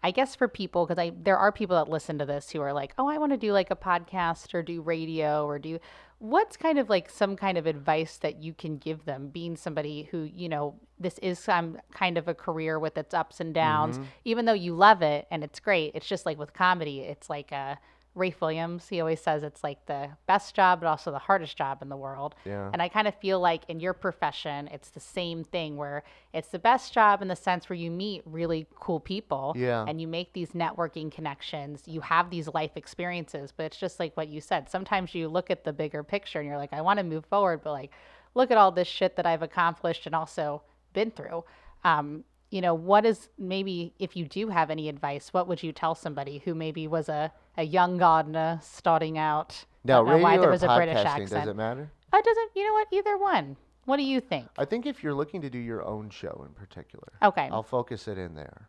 [0.02, 2.72] I guess for people, because I there are people that listen to this who are
[2.72, 5.78] like, oh, I want to do like a podcast or do radio or do
[6.20, 10.08] what's kind of like some kind of advice that you can give them, being somebody
[10.10, 13.96] who you know this is some kind of a career with its ups and downs,
[13.96, 14.06] mm-hmm.
[14.24, 15.92] even though you love it and it's great.
[15.94, 17.78] It's just like with comedy, it's like a
[18.16, 21.80] Rafe Williams, he always says it's like the best job, but also the hardest job
[21.80, 22.34] in the world.
[22.44, 22.68] Yeah.
[22.72, 26.48] And I kind of feel like in your profession, it's the same thing where it's
[26.48, 29.84] the best job in the sense where you meet really cool people Yeah.
[29.86, 31.84] and you make these networking connections.
[31.86, 34.68] You have these life experiences, but it's just like what you said.
[34.68, 37.60] Sometimes you look at the bigger picture and you're like, I want to move forward,
[37.62, 37.92] but like,
[38.34, 41.44] look at all this shit that I've accomplished and also been through.
[41.84, 45.70] Um, you know, what is maybe if you do have any advice, what would you
[45.70, 49.64] tell somebody who maybe was a, a young Gardner starting out?
[49.84, 51.30] Now, radio why there or was a British accent.
[51.30, 51.90] does it matter?
[52.12, 52.88] It doesn't, you know what?
[52.92, 53.56] Either one.
[53.86, 54.46] What do you think?
[54.58, 57.48] I think if you're looking to do your own show in particular, Okay.
[57.50, 58.68] I'll focus it in there.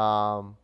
[0.00, 0.56] Um,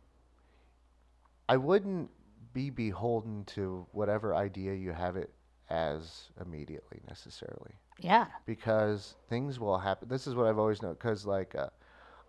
[1.49, 2.09] I wouldn't
[2.53, 5.33] be beholden to whatever idea you have it
[5.69, 8.27] as immediately necessarily Yeah.
[8.45, 10.07] because things will happen.
[10.07, 11.69] This is what I've always known because like uh,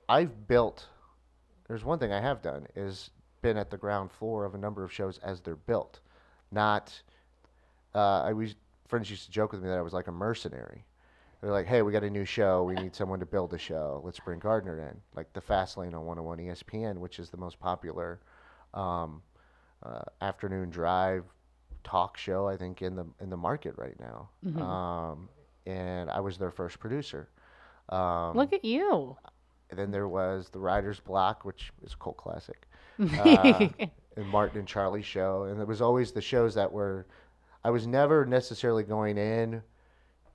[0.09, 0.87] I've built.
[1.69, 3.11] There's one thing I have done is
[3.45, 6.01] been at the ground floor of a number of shows as they're built,
[6.51, 7.01] not.
[7.95, 8.57] Uh, I was
[8.89, 10.85] friends used to joke with me that I was like a mercenary.
[11.41, 12.65] They're like, "Hey, we got a new show.
[12.65, 14.01] We need someone to build a show.
[14.03, 17.61] Let's bring Gardner in." Like the Fast Lane on 101 ESPN, which is the most
[17.61, 18.19] popular
[18.73, 19.23] um,
[19.83, 21.25] uh, afternoon drive
[21.85, 24.31] talk show I think in the in the market right now.
[24.63, 25.29] Um,
[25.67, 27.29] and I was their first producer.
[27.91, 29.17] Um, Look at you.
[29.69, 32.67] and then there was the Writer's Block, which is a cult classic,
[33.19, 33.69] uh,
[34.17, 37.07] and Martin and Charlie show, and it was always the shows that were.
[37.65, 39.63] I was never necessarily going in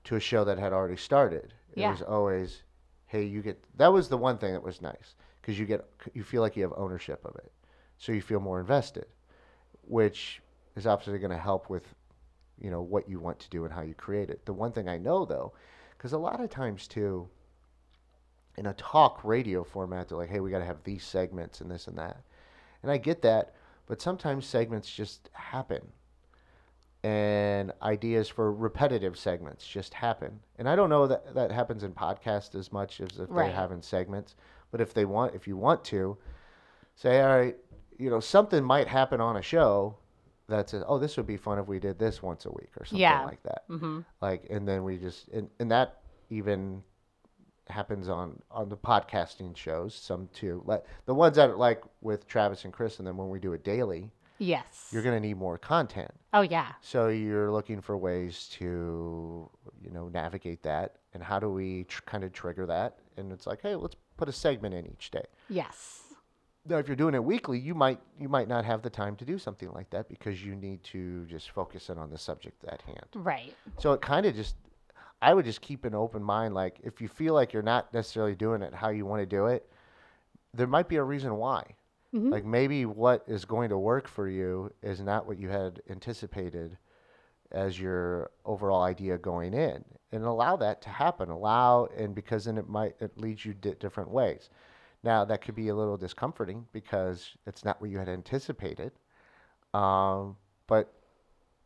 [0.04, 1.54] to a show that had already started.
[1.76, 1.90] It Yeah.
[1.90, 2.62] was always,
[3.06, 3.62] hey, you get.
[3.76, 6.62] That was the one thing that was nice because you get you feel like you
[6.62, 7.52] have ownership of it,
[7.98, 9.06] so you feel more invested,
[9.82, 10.42] which
[10.76, 11.94] is obviously going to help with,
[12.60, 14.44] you know, what you want to do and how you create it.
[14.46, 15.52] The one thing I know though,
[15.96, 17.28] because a lot of times too
[18.56, 21.70] in a talk radio format, they're like, hey, we got to have these segments and
[21.70, 22.22] this and that.
[22.82, 23.54] And I get that,
[23.86, 25.82] but sometimes segments just happen.
[27.02, 30.40] And ideas for repetitive segments just happen.
[30.58, 33.46] And I don't know that that happens in podcasts as much as if Right.
[33.46, 34.34] they have in segments.
[34.70, 36.18] But if they want, if you want to,
[36.94, 37.56] say, all right,
[37.98, 39.96] you know, something might happen on a show
[40.48, 42.84] that says, oh, this would be fun if we did this once a week or
[42.84, 43.24] something Yeah.
[43.24, 44.00] like that mm-hmm.
[44.20, 46.82] like and then we just and, and that even
[47.68, 52.26] happens on on the podcasting shows some too like the ones that are like with
[52.26, 54.88] travis and chris and then when we do it daily Yes.
[54.90, 56.72] you're going to need more content oh, yeah.
[56.80, 59.48] so you're looking for ways to
[59.84, 63.46] you know navigate that and how do we tr- kind of trigger that and it's
[63.46, 66.00] like hey let's put a segment in each day Yes.
[66.66, 69.24] now if you're doing it weekly you might you might not have the time to
[69.26, 72.80] do something like that because you need to just focus in on the subject at
[72.82, 73.54] hand Right.
[73.78, 74.56] so it kind of just,
[75.22, 76.54] I would just keep an open mind.
[76.54, 79.46] Like if you feel like you're not necessarily doing it how you want to do
[79.46, 79.68] it,
[80.54, 81.64] there might be a reason why.
[82.14, 82.30] Mhm.
[82.30, 86.76] Like maybe what is going to work for you is not what you had anticipated
[87.52, 91.30] as your overall idea going in, and allow that to happen.
[91.30, 94.50] Allow, and because then it might it leads you di- different ways.
[95.02, 98.92] Now that could be a little discomforting because it's not what you had anticipated.
[99.74, 100.92] Um, but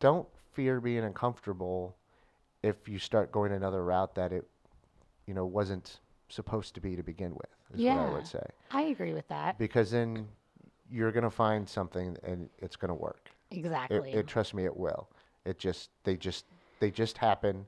[0.00, 1.96] don't fear being uncomfortable
[2.64, 4.44] if you start going another route that it,
[5.27, 7.50] you know, wasn't supposed to be to begin with.
[7.74, 9.59] Is what I would say I agree with that.
[9.59, 10.29] because then
[10.90, 13.31] you're gonna find something and it's gonna work.
[13.50, 14.12] It, Exactly.
[14.12, 15.09] it trust me, it will.
[15.44, 16.46] It just they just
[16.81, 17.66] they just happen,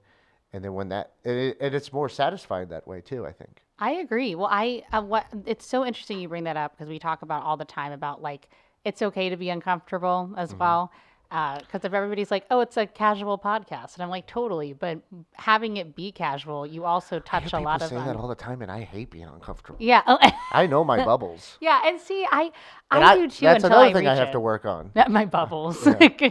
[0.53, 3.27] and then when that and, it, and it's more satisfying that way too.
[3.27, 3.63] I think.
[3.79, 4.35] I agree.
[4.35, 7.43] Well, I uh, what it's so interesting you bring that up because we talk about
[7.43, 8.49] all the time about like
[8.85, 10.61] it's okay to be uncomfortable as Mm-hmm.
[10.61, 10.93] well.
[11.29, 15.01] Because if everybody's like, "Oh, it's a casual podcast," and I'm like, "Totally," but
[15.35, 18.63] having it be casual, you also touch a lot of say that all the time,
[18.63, 19.79] and I hate being uncomfortable.
[19.81, 20.19] yeah, oh,
[20.53, 21.59] I know my bubbles.
[21.61, 21.83] yeah.
[21.87, 22.53] And see, I
[22.91, 24.33] And I, do too That's another I thing I have it.
[24.33, 24.93] to work on.
[24.95, 25.85] Not My bubbles.
[25.85, 26.23] Like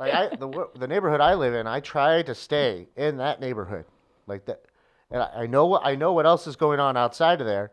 [0.00, 3.84] I, the the neighborhood I live in, I try to stay in that neighborhood,
[4.26, 4.62] like that.
[5.10, 7.72] And I, I know what I know what else is going on outside of there,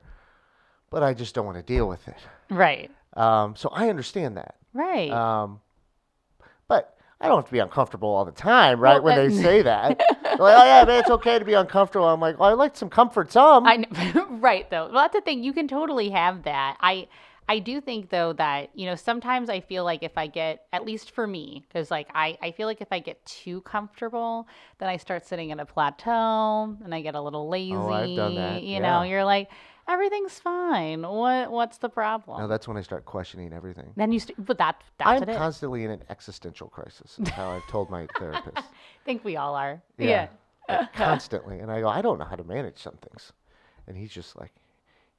[0.90, 2.18] but I just don't want to deal with it.
[2.50, 2.90] right.
[3.14, 4.56] Um, so I understand that.
[4.74, 5.10] Right.
[5.10, 5.62] Um,
[7.26, 9.02] I don't have to be uncomfortable all the time, right?
[9.02, 12.08] Well, when they say that, like, oh yeah, man, it's okay to be uncomfortable.
[12.08, 13.66] I'm like, well, I like some comfort, some.
[13.66, 14.86] I kn- right though.
[14.86, 15.44] Well, that's the thing.
[15.44, 16.78] You can totally have that.
[16.80, 17.08] I
[17.48, 20.84] I do think though that you know sometimes I feel like if I get at
[20.86, 24.48] least for me because like I I feel like if I get too comfortable
[24.80, 27.76] then I start sitting in a plateau and I get a little lazy.
[27.76, 29.50] Oh, I've done that, You know, you're like
[29.88, 31.02] everything's fine.
[31.04, 32.40] What what's the problem?
[32.40, 33.92] now that's when I start questioning everything.
[33.96, 35.38] then you st- but that that's I'm is.
[35.38, 37.18] constantly in an existential crisis.
[37.20, 38.58] Is how I've told my therapist.
[38.58, 38.64] I
[39.06, 39.82] think we all are.
[39.98, 40.28] Yeah.
[40.70, 40.80] Yeah.
[40.82, 41.60] Uh, constantly.
[41.60, 43.32] And I go, I don't know how to manage some things.
[43.88, 44.52] And he's just like,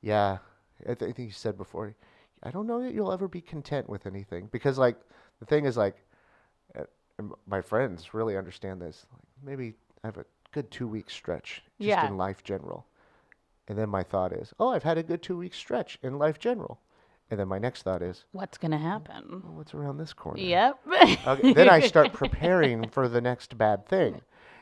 [0.02, 0.38] yeah.
[0.82, 1.94] I, th- I think he said before,
[2.42, 4.48] I don't know that you'll ever be content with anything.
[4.52, 4.96] Because, like,
[5.38, 5.96] the thing is, like,
[6.76, 6.82] uh,
[7.18, 9.06] and my friends really understand this.
[9.12, 12.06] Like maybe I have a good two week stretch just Yeah.
[12.08, 12.84] in life general.
[13.68, 16.38] And then my thought is, oh, I've had a good two week stretch in life
[16.38, 16.80] general.
[17.30, 19.24] And then my next thought is, What's gonna happen?
[19.32, 20.38] Oh, well, what's around this corner?
[20.40, 20.78] Yep.
[21.26, 24.20] Okay, then I start preparing for the next bad thing.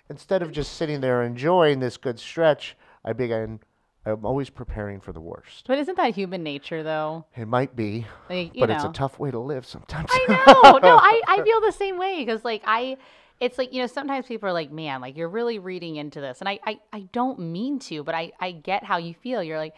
[0.08, 3.60] Instead of just sitting there enjoying this good stretch, I begin.
[4.06, 5.64] I'm always preparing for the worst.
[5.66, 7.24] But isn't that human nature, though?
[7.34, 8.74] It might be, Like, you but know.
[8.76, 10.10] it's a tough way to live sometimes.
[10.12, 10.26] I
[10.62, 10.78] know.
[10.78, 12.98] No, I, I feel the same way because like I
[13.44, 16.40] it's like, you know, sometimes people are like, man, like you're really reading into this.
[16.40, 19.42] And I, I, I don't mean to, but I, I get how you feel.
[19.42, 19.74] You're like,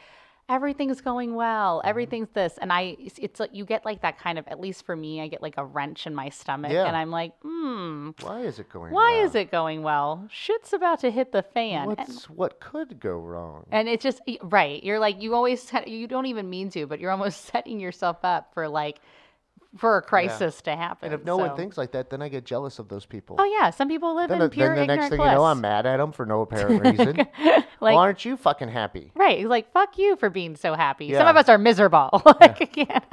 [0.48, 1.88] everything's going well, Mm-hmm.
[1.88, 2.56] everything's this.
[2.60, 5.20] And I it's- it's like you get like that kind of at least for me,
[5.20, 6.86] I get like a wrench in my stomach Yeah.
[6.86, 8.92] and I'm like, hmm, Why is it going?
[8.92, 9.24] why wrong?
[9.26, 10.28] is it going well?
[10.30, 11.88] Shit's about to hit the fan.
[11.88, 13.66] And- What's what could go wrong?
[13.72, 14.82] and it's just right.
[14.84, 18.18] You're like you always set, you don't even mean to, but you're almost setting yourself
[18.22, 19.00] up for like
[19.76, 21.12] for a crisis to happen.
[21.12, 23.36] And if no one thinks like that, then I get jealous of those people.
[23.38, 25.28] oh yeah, some people live then, in the, pure then the next thing bliss.
[25.30, 27.16] you know, I'm mad at them for no apparent reason.
[27.16, 29.12] like Why aren't you fucking happy?
[29.14, 31.12] right, like fuck you for being so happy.
[31.12, 32.10] Some of us are miserable.
[32.40, 33.04] like, can't-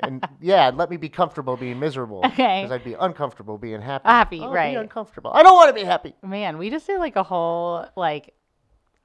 [0.00, 2.22] And yeah, let me be comfortable being miserable.
[2.24, 2.62] Okay.
[2.62, 4.08] Because I'd be uncomfortable being happy.
[4.08, 4.72] Happy, oh, I'll right.
[4.72, 5.32] Be uncomfortable.
[5.34, 6.14] I don't want to be happy.
[6.22, 8.34] Man, we just did like a whole like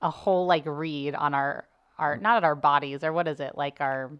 [0.01, 1.65] a whole like read on our
[1.97, 2.21] our mm.
[2.21, 4.11] not at our bodies or what is it like our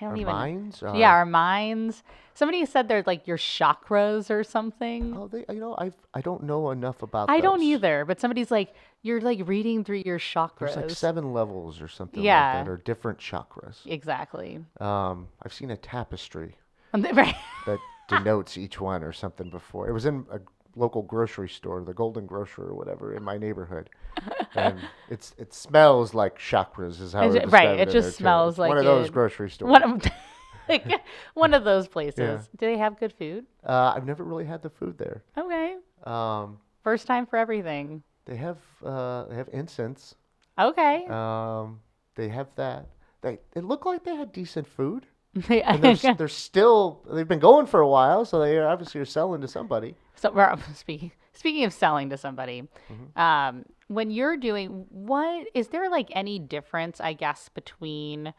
[0.00, 0.82] I don't Our even minds.
[0.82, 2.02] Are, yeah our minds.
[2.34, 5.14] Somebody said they're like your chakras or something.
[5.16, 7.28] Oh, they, you know, I I don't know enough about.
[7.30, 10.58] I don't either, but somebody's like, you're like reading through your chakras.
[10.74, 12.54] There's like seven levels or something Yeah.
[12.58, 13.78] like that, or different chakras.
[13.86, 14.64] Exactly.
[14.80, 16.56] Um, I've seen a tapestry
[16.94, 17.34] right.
[17.66, 19.88] that denotes each one or something before.
[19.88, 20.38] It was in a
[20.78, 23.90] local grocery store, the Golden Grocer or whatever, in my neighborhood,
[24.54, 28.10] and it's it smells like chakras, is how it it- right, described it just there,
[28.12, 28.16] too.
[28.22, 29.70] smells like one of those grocery stores.
[29.70, 30.02] One of
[30.68, 30.90] like,
[31.34, 32.48] one of those places.
[32.56, 33.46] Do they have good food?
[33.66, 35.22] Uh, I've never really had the food there.
[35.36, 35.76] Okay.
[36.04, 38.02] Um, First time for everything.
[38.24, 40.14] they have uh, they have incense.
[40.58, 41.06] Okay.
[41.08, 41.80] Um,
[42.14, 42.86] they have that.
[43.20, 45.06] They it looked like they had decent food.
[45.48, 49.40] And they're, they're still they've been going for a while, so they obviously are selling
[49.42, 49.94] to somebody.
[50.16, 53.18] So we're speaking speaking of selling to somebody, Mm-hmm.
[53.20, 58.34] um, when you're doing what is there like any difference, I guess, between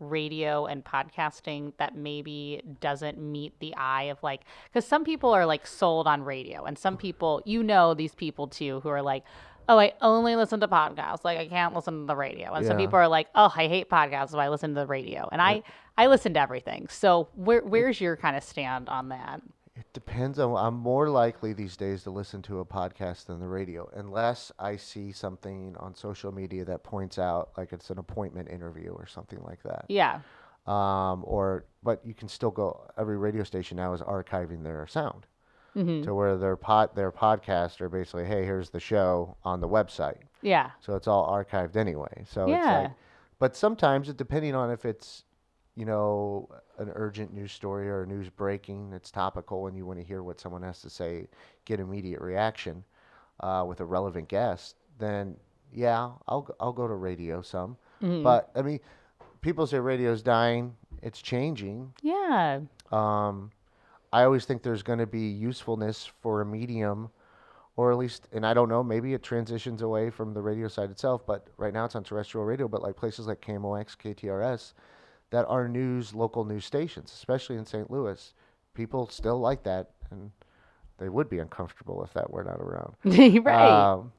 [0.00, 5.46] radio and podcasting that maybe doesn't meet the eye of like because some people are
[5.46, 9.24] like sold on radio and some people you know these people too who are like
[9.68, 12.78] oh i only listen to podcasts like i can't listen to the radio and some
[12.78, 12.84] Yeah.
[12.86, 15.62] people are like oh i hate podcasts so i listen to the radio and i
[15.96, 19.40] i listen to everything so where where's your kind of stand on that
[19.76, 20.54] It depends on.
[20.56, 24.76] I'm more likely these days to listen to a podcast than the radio, unless I
[24.76, 29.40] see something on social media that points out like it's an appointment interview or something
[29.42, 29.84] like that.
[29.88, 30.20] yeah
[30.66, 32.86] Um, or but you can still go.
[32.96, 35.26] Every radio station now is archiving their sound
[35.76, 36.02] Mm-hmm.
[36.02, 40.18] to where their pod their podcast are basically, hey, here's the show on the website.
[40.42, 42.24] yeah So it's all archived anyway.
[42.28, 42.78] So it's Yeah.
[42.82, 42.90] like,
[43.38, 45.24] but sometimes it depending on if it's,
[45.74, 50.04] you know, an urgent news story or news breaking that's topical and you want to
[50.04, 51.26] hear what someone has to say,
[51.64, 52.84] get immediate reaction
[53.40, 55.36] uh, with a relevant guest, then
[55.72, 57.76] yeah, I'll I'll go to radio some.
[58.00, 58.78] But I mean,
[59.40, 60.76] people say radio's dying.
[61.02, 61.92] It's changing.
[62.02, 62.60] Yeah.
[62.92, 63.50] Um,
[64.14, 67.10] I always think there's going to be usefulness for a medium,
[67.74, 70.92] or at least, and I don't know, maybe it transitions away from the radio side
[70.92, 71.26] itself.
[71.26, 72.68] But right now it's on terrestrial radio.
[72.68, 74.74] But like places like KMOX, KTRS,
[75.30, 77.90] that are news, local news stations, especially in St.
[77.90, 78.34] Louis,
[78.72, 80.30] people still like that, and
[80.98, 82.94] they would be uncomfortable if that were not around.
[83.44, 83.92] right.
[83.92, 84.12] Um,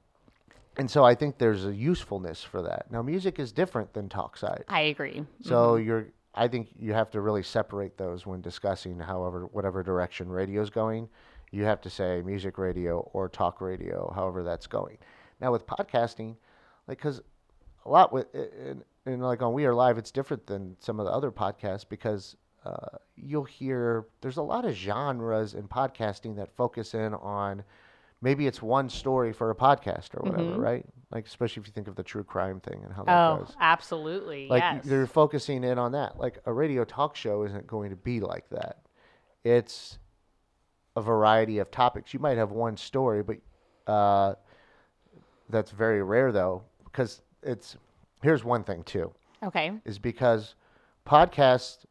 [0.75, 2.91] and so I think there's a usefulness for that.
[2.91, 4.65] Now, music is different than talk side.
[4.67, 5.25] I agree.
[5.41, 10.30] So you're I think you have to really separate those when discussing however whatever direction
[10.30, 11.10] radio is going.
[11.52, 14.98] You have to say music radio or talk radio, however that's going.
[15.39, 16.36] Now with podcasting,
[16.88, 17.21] like cuz
[17.86, 21.06] a lot with and, and like on We Are Live it's different than some of
[21.06, 26.56] the other podcasts because uh, you'll hear there's a lot of genres in podcasting that
[26.56, 27.63] focus in on
[28.21, 30.86] maybe it's one story for a podcast or whatever, right?
[31.12, 33.56] Like especially if you think of the true crime thing and how that Oh, goes
[33.60, 34.47] absolutely.
[34.49, 34.86] like yes.
[34.86, 38.47] they're focusing in on that like a radio talk show isn't going to be like
[38.49, 38.80] that
[39.43, 39.97] it's
[40.95, 43.38] a variety of topics you might have one story but
[43.91, 44.34] uh,
[45.49, 47.78] that's very rare though because it's
[48.23, 49.12] here's one thing too
[49.43, 49.71] Okay.
[49.86, 50.56] is because
[51.08, 51.85] podcasts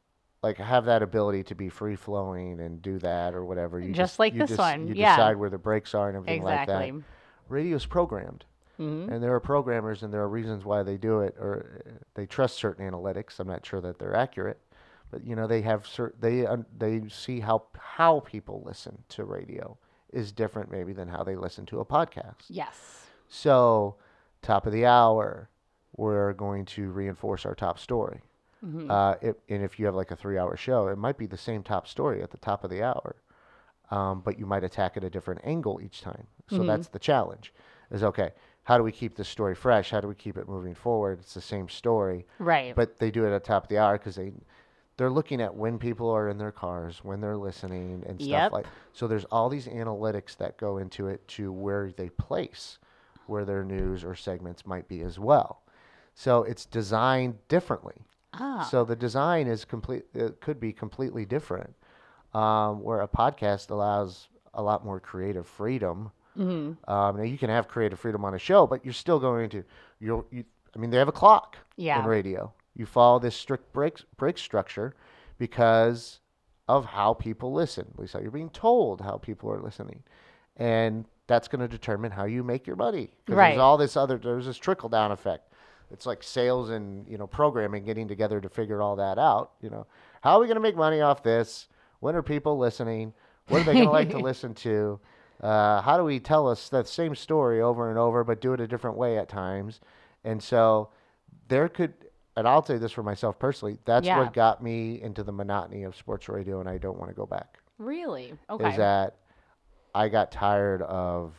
[0.44, 4.18] like have that ability to be free flowing and do that or whatever you Just
[4.18, 5.16] like you this just- one, you yeah.
[5.16, 6.90] decide where the breaks are and everything like Exactly.
[6.92, 7.02] that
[7.48, 8.44] radio's programmed
[8.78, 9.10] Mhm.
[9.10, 12.26] and there are programmers and there are reasons why they do it or uh, they
[12.26, 14.60] trust certain analytics i'm not sure that they're accurate
[15.10, 19.24] but you know they have cer- they un- they see how how people listen to
[19.24, 19.76] radio
[20.12, 22.44] is different maybe than how they listen to a podcast.
[22.48, 23.06] Yes.
[23.28, 23.96] So,
[24.42, 25.48] top of the hour,
[25.96, 28.20] we're going to reinforce our top story.
[28.64, 28.90] Mhm.
[28.90, 31.62] Uh, it, and if you have like a three-hour show, it might be the same
[31.62, 33.16] top story at the top of the hour,
[33.90, 36.26] um, but you might attack at a different angle each time.
[36.48, 36.66] So Mhm.
[36.66, 37.52] that's the challenge.
[37.90, 38.32] Is okay.
[38.64, 39.90] How do we keep this story fresh?
[39.90, 41.18] How do we keep it moving forward?
[41.20, 42.74] It's the same story, Right.
[42.74, 44.32] but they do it at the top of the hour because they
[44.96, 48.52] they're looking at when people are in their cars, when they're listening, and stuff Yep.
[48.52, 48.66] like.
[48.92, 52.78] So there's all these analytics that go into it to where they place
[53.26, 55.62] where their news or segments might be as well.
[56.14, 58.06] So it's designed differently.
[58.40, 58.68] Ah.
[58.70, 60.04] So the design is complete.
[60.14, 61.74] It could be completely different.
[62.32, 66.10] Um, where a podcast allows a lot more creative freedom.
[66.36, 66.76] Mhm.
[66.88, 69.62] Um, now you can have creative freedom on a show, but you're still going to.
[70.00, 70.24] You're.
[70.32, 72.00] You, I mean, they have a clock Yeah.
[72.00, 72.52] in radio.
[72.74, 74.94] You follow this strict break break structure
[75.38, 76.18] because
[76.66, 77.86] of how people listen.
[77.94, 80.02] At least how you're being told how people are listening,
[80.56, 83.10] and that's going to determine how you make your money.
[83.28, 83.50] Right.
[83.50, 84.18] There's all this other.
[84.18, 85.52] There's this trickle down effect.
[85.90, 89.52] It's like sales and you know programming getting together to figure all that out.
[89.60, 89.86] You know,
[90.22, 91.68] how are we going to make money off this?
[92.00, 93.12] When are people listening?
[93.48, 94.98] What are they going to like to listen to?
[95.40, 98.60] Uh, how do we tell us that same story over and over, but do it
[98.60, 99.80] a different way at times?
[100.24, 100.88] And so
[101.48, 101.92] there could,
[102.36, 104.18] and I'll say this for myself personally, that's Yeah.
[104.20, 107.26] what got me into the monotony of sports radio, and I don't want to go
[107.26, 107.58] back.
[107.78, 108.32] Really?
[108.48, 108.70] Okay.
[108.70, 109.16] Is that
[109.94, 111.34] I got tired of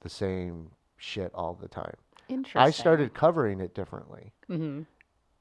[0.00, 1.96] the same shit all the time.
[2.34, 2.60] Interesting.
[2.60, 4.32] I started covering it differently.
[4.48, 4.82] hmm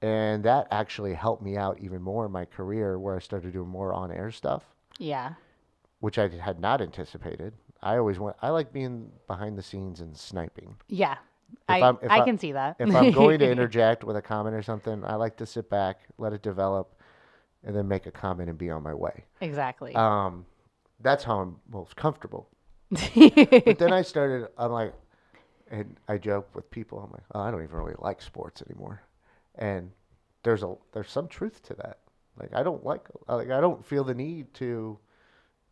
[0.02, 3.70] And that actually helped me out even more in my career where I started doing
[3.70, 4.64] more on air stuff,
[5.00, 5.34] Yeah.
[6.00, 7.54] which I had not anticipated.
[7.82, 10.76] I always went, I like being behind the scenes and sniping.
[10.88, 11.18] Yeah.
[11.70, 12.78] If I, if I I- can see that.
[12.80, 16.00] If I'm going to interject with a comment or something, I like to sit back,
[16.18, 16.96] let it develop,
[17.64, 19.24] and then make a comment and be on my way.
[19.42, 19.94] exactly.
[19.96, 20.46] Um,
[21.02, 22.48] that's how I'm most comfortable.
[23.66, 24.94] But then I started, I'm like,
[25.70, 29.02] and I joke with people, I'm like, oh, I don't even really like sports anymore.
[29.56, 29.92] And
[30.44, 32.00] there's a there's some truth to that.
[32.40, 34.98] Like I don't like like I don't feel the need to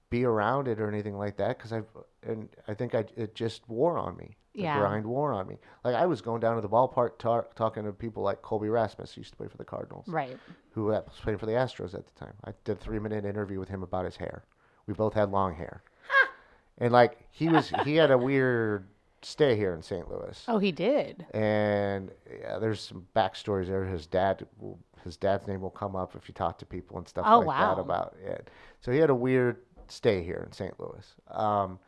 [0.09, 1.87] be around it or anything like that because I've
[2.23, 4.37] and I think I it just wore on me.
[4.53, 4.79] The Yeah.
[4.79, 5.57] grind wore on me.
[5.83, 9.13] Like I was going down to the ballpark ta- talking to people like Colby Rasmus,
[9.13, 10.37] who used to play for the Cardinals right.
[10.71, 12.33] who uh, was playing for the Astros at the time.
[12.43, 14.43] I did a three minute interview with him about his hair.
[14.87, 15.83] We both had long hair.
[16.77, 18.87] and like he was he had a weird
[19.21, 20.09] stay here in St.
[20.09, 20.43] Louis.
[20.47, 21.25] Oh, he did.
[21.33, 23.85] And yeah, there's some backstories there.
[23.85, 24.45] His dad
[25.03, 27.47] his dad's name will come up if you talk to people and stuff Oh, like
[27.47, 27.75] wow.
[27.75, 28.49] that about it.
[28.81, 29.57] So he had a weird
[29.87, 30.79] stay here in St.
[30.79, 31.15] Louis.
[31.29, 31.79] Um,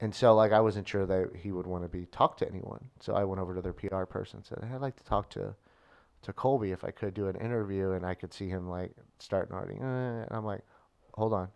[0.00, 2.90] and so like I wasn't sure that he would want to be talk to anyone.
[3.00, 5.30] So I went over to their PR person and said, hey, I'd like to talk
[5.30, 5.54] to
[6.22, 9.54] to Colby if I could do an interview and I could see him like starting
[9.54, 9.74] already.
[9.74, 10.62] "Eh," And I'm like,
[11.14, 11.48] hold on.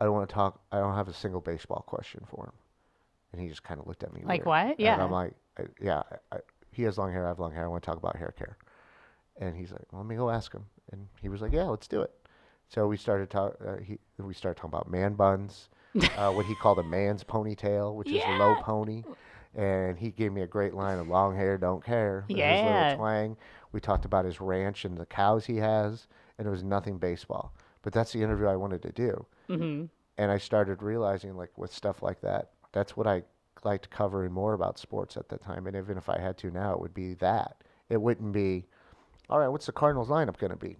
[0.00, 0.60] I don't want to talk.
[0.70, 2.52] I don't have a single baseball question for him.
[3.32, 4.22] And he just kind of looked at me.
[4.24, 4.46] Like weird.
[4.46, 4.66] what?
[4.66, 5.02] And Yeah.
[5.04, 6.02] I'm like, I, yeah,
[6.32, 6.38] I, I,
[6.70, 7.24] he has long hair.
[7.24, 7.64] I have long hair.
[7.64, 8.56] I want to talk about hair care.
[9.40, 10.64] And he's like, well, let me go ask him.
[10.92, 12.10] And he was like, yeah, let's do it.
[12.68, 13.56] So we started talk.
[13.64, 15.68] Uh, he we started talking about man buns,
[16.16, 19.04] uh, what he called a man's ponytail, which is a low pony.
[19.54, 22.24] And he gave me a great line of long hair, don't care.
[22.28, 22.64] with His Yeah.
[22.66, 23.36] little twang.
[23.72, 26.06] We talked about his ranch and the cows he has,
[26.38, 27.52] and it was nothing baseball.
[27.82, 29.26] But that's the interview I wanted to do.
[29.46, 29.84] hmm
[30.18, 33.22] And I started realizing, like, with stuff like that, that's what I
[33.64, 35.66] liked covering more about sports at the time.
[35.66, 37.56] And even if I had to now, it would be that.
[37.88, 38.66] It wouldn't be,
[39.28, 40.76] all right, what's the Cardinals lineup going to be?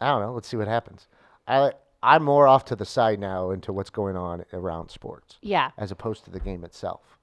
[0.00, 0.32] I don't know.
[0.32, 1.08] Let's see what happens.
[1.46, 5.70] I, I'm more off to the side now into what's going on around sports Yeah.
[5.78, 7.18] as opposed to the game itself.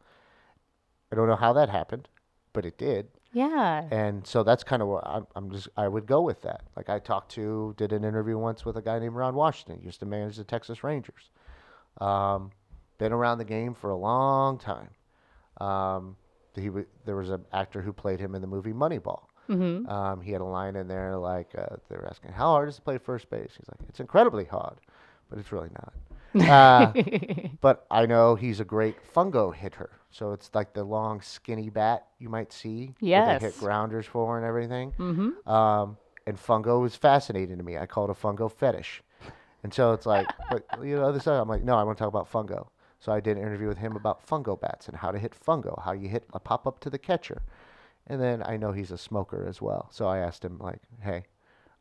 [1.12, 2.08] I don't know how that happened,
[2.52, 3.08] but it did.
[3.32, 3.84] Yeah.
[3.91, 6.64] And so that's kind of what I'm, I'm just, I would go with that.
[6.76, 10.00] Like I talked to, did an interview once with a guy named Ron Washington, used
[10.00, 11.30] to manage the Texas Rangers.
[12.02, 12.52] Um,
[12.98, 14.89] been around the game for a long time.
[15.58, 16.18] Um,
[16.56, 19.24] he w- there was an actor who played him in the movie Moneyball.
[19.48, 22.70] hmm Um, he had a line in there like uh, they were asking, "How hard
[22.70, 24.78] is it to play first base?" He's like, "It's incredibly hard,
[25.30, 25.93] but it's really not."
[26.36, 26.93] Uh,
[27.62, 29.91] but I know he's a great fungo hitter.
[30.12, 32.93] So it's like the long, skinny bat you might see.
[33.26, 34.91] that They hit grounders for and everything.
[34.98, 37.78] hmm Um, and fungo is fascinating to me.
[37.78, 39.04] I call it a fungo fetish.
[39.64, 42.10] And so it's like, but you know, this I'm like, no, I want to talk
[42.10, 42.68] about fungo.
[43.06, 45.80] So I did an interview with him about fungo bats and how to hit fungo,
[45.84, 47.43] how you hit a pop up to the catcher.
[48.08, 49.89] And then I know he's a smoker as well.
[49.91, 51.26] So I asked him like, hey,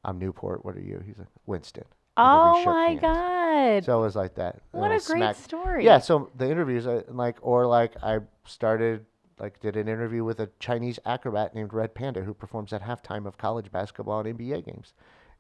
[0.05, 0.67] I'm Newport.
[0.67, 1.03] What are you?
[1.07, 1.85] He's like, Winston.
[2.19, 3.01] And Oh my hands.
[3.01, 3.85] God.
[3.87, 4.61] So it was like that.
[4.73, 5.85] what a great smack- story.
[5.87, 9.07] yeah, so the interviews, uh, like, or like I started,
[9.39, 13.25] like, did an interview with a Chinese acrobat named Red Panda who performs at halftime
[13.27, 14.93] of college basketball and NBA games.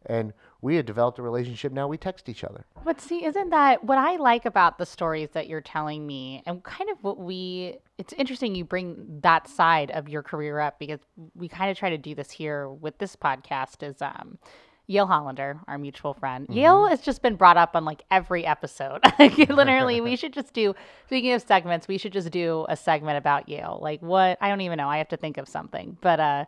[0.06, 1.72] And we had developed a relationship.
[1.72, 2.64] Now we text each other.
[2.84, 6.62] But see, isn't that what I like about the stories that you're telling me and
[6.62, 11.00] kind of what we it's interesting you bring that side of your career up because
[11.34, 14.38] we kind of try to do this here with this podcast is um
[14.86, 16.46] Yale Hollander, our mutual friend.
[16.50, 19.00] Yale has just been brought up on like every episode.
[19.18, 20.74] like literally, we should just do
[21.06, 23.78] speaking of segments, we should just do a segment about Yale.
[23.80, 24.88] Like what I don't even know.
[24.88, 25.96] I have to think of something.
[26.00, 26.44] But uh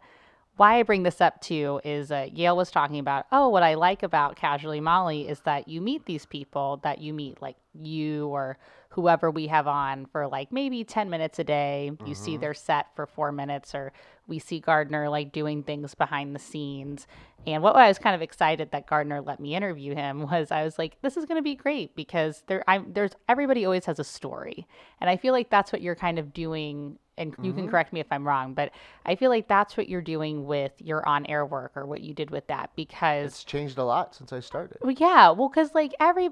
[0.56, 3.74] why I bring this up too is uh, Yale was talking about, oh, what I
[3.74, 8.28] like about Casually Mollie is that you meet these people that you meet, like you
[8.28, 8.56] or
[8.90, 11.90] whoever we have on for like maybe 10 minutes a day.
[12.06, 13.92] You see their set for four minutes, or
[14.26, 17.06] we see Gardner like doing things behind the scenes.
[17.46, 20.64] And what I was kind of excited that Gardner let me interview him was I
[20.64, 23.98] was like, this is going to be great because there, I'm, there's everybody always has
[23.98, 24.66] a story,
[25.02, 27.70] and I feel like that's what you're kind of doing and you can mm-hmm.
[27.70, 28.72] correct me if I'm wrong, but
[29.04, 32.14] I feel like that's what you're doing with your on air work or what you
[32.14, 34.78] did with that because, It's changed a lot since I started.
[34.82, 36.30] well, yeah, well, because like every,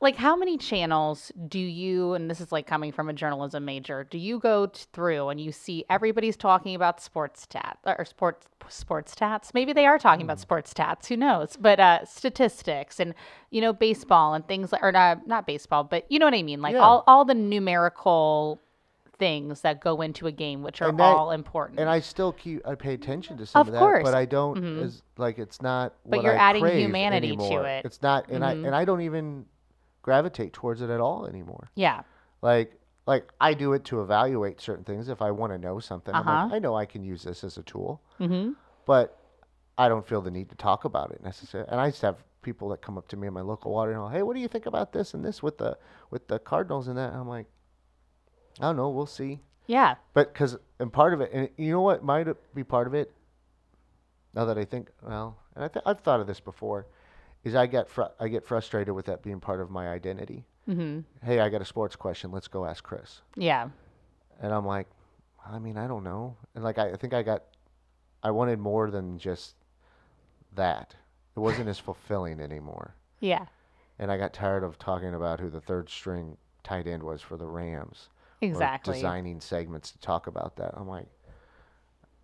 [0.00, 4.04] like how many channels do you, and this is like coming from a journalism major,
[4.04, 9.14] do you go through and you see everybody's talking about sports stats or sports sports
[9.14, 9.54] stats?
[9.54, 10.42] Maybe they are talking about mm.
[10.42, 11.56] sports stats, who knows?
[11.58, 13.14] But uh, statistics and
[13.50, 16.42] you know baseball and things like, or not not baseball, but you know what I
[16.42, 16.80] mean, like Yeah.
[16.80, 18.60] all all the numerical
[19.18, 21.80] things that go into a game, which are And all important.
[21.80, 24.02] And I still keep I pay attention to some Of of, that, course.
[24.02, 24.82] but I don't Mhm.
[24.82, 25.94] as like it's not.
[26.04, 27.84] But you're I adding humanity to it.
[27.84, 28.66] It's not, and I Mhm.
[28.66, 29.46] and I don't even
[30.02, 31.70] gravitate towards it at all anymore.
[31.74, 32.02] yeah,
[32.42, 36.14] Like like I do it to evaluate certain things if I want to know something.
[36.14, 36.44] I'm Uh-huh.
[36.46, 38.52] like, I know I can use this as a tool, hmm
[38.84, 39.16] but
[39.78, 41.68] I don't feel the need to talk about it necessarily.
[41.70, 44.00] And I just have people that come up to me in my local water and
[44.00, 45.76] go, hey, what do you think about this and this with the
[46.10, 47.12] with the Cardinals and that?
[47.12, 47.46] I'm like,
[48.60, 49.40] I don't know, we'll see.
[49.66, 52.94] yeah, But because and part of it, and you know what might be part of
[52.94, 53.12] it.
[54.34, 56.86] Now that I think, well, and I th- I've thought of this before,
[57.44, 60.44] is I get fr- I get frustrated with that being part of my identity.
[60.66, 62.30] hmm Hey, I got a sports question.
[62.32, 63.22] Let's go ask Chris.
[63.36, 63.68] yeah,
[64.40, 64.86] And I'm like,
[65.46, 66.36] I mean, I don't know.
[66.54, 67.44] And like, I, I think I got,
[68.22, 69.54] I wanted more than just
[70.54, 70.94] that.
[71.36, 72.94] It wasn't as fulfilling anymore.
[73.20, 73.46] yeah,
[73.98, 77.36] And I got tired of talking about who the third string tight end was for
[77.36, 78.08] the Rams.
[78.40, 78.94] Exactly.
[78.94, 80.72] designing segments to talk about that.
[80.76, 81.06] I'm like,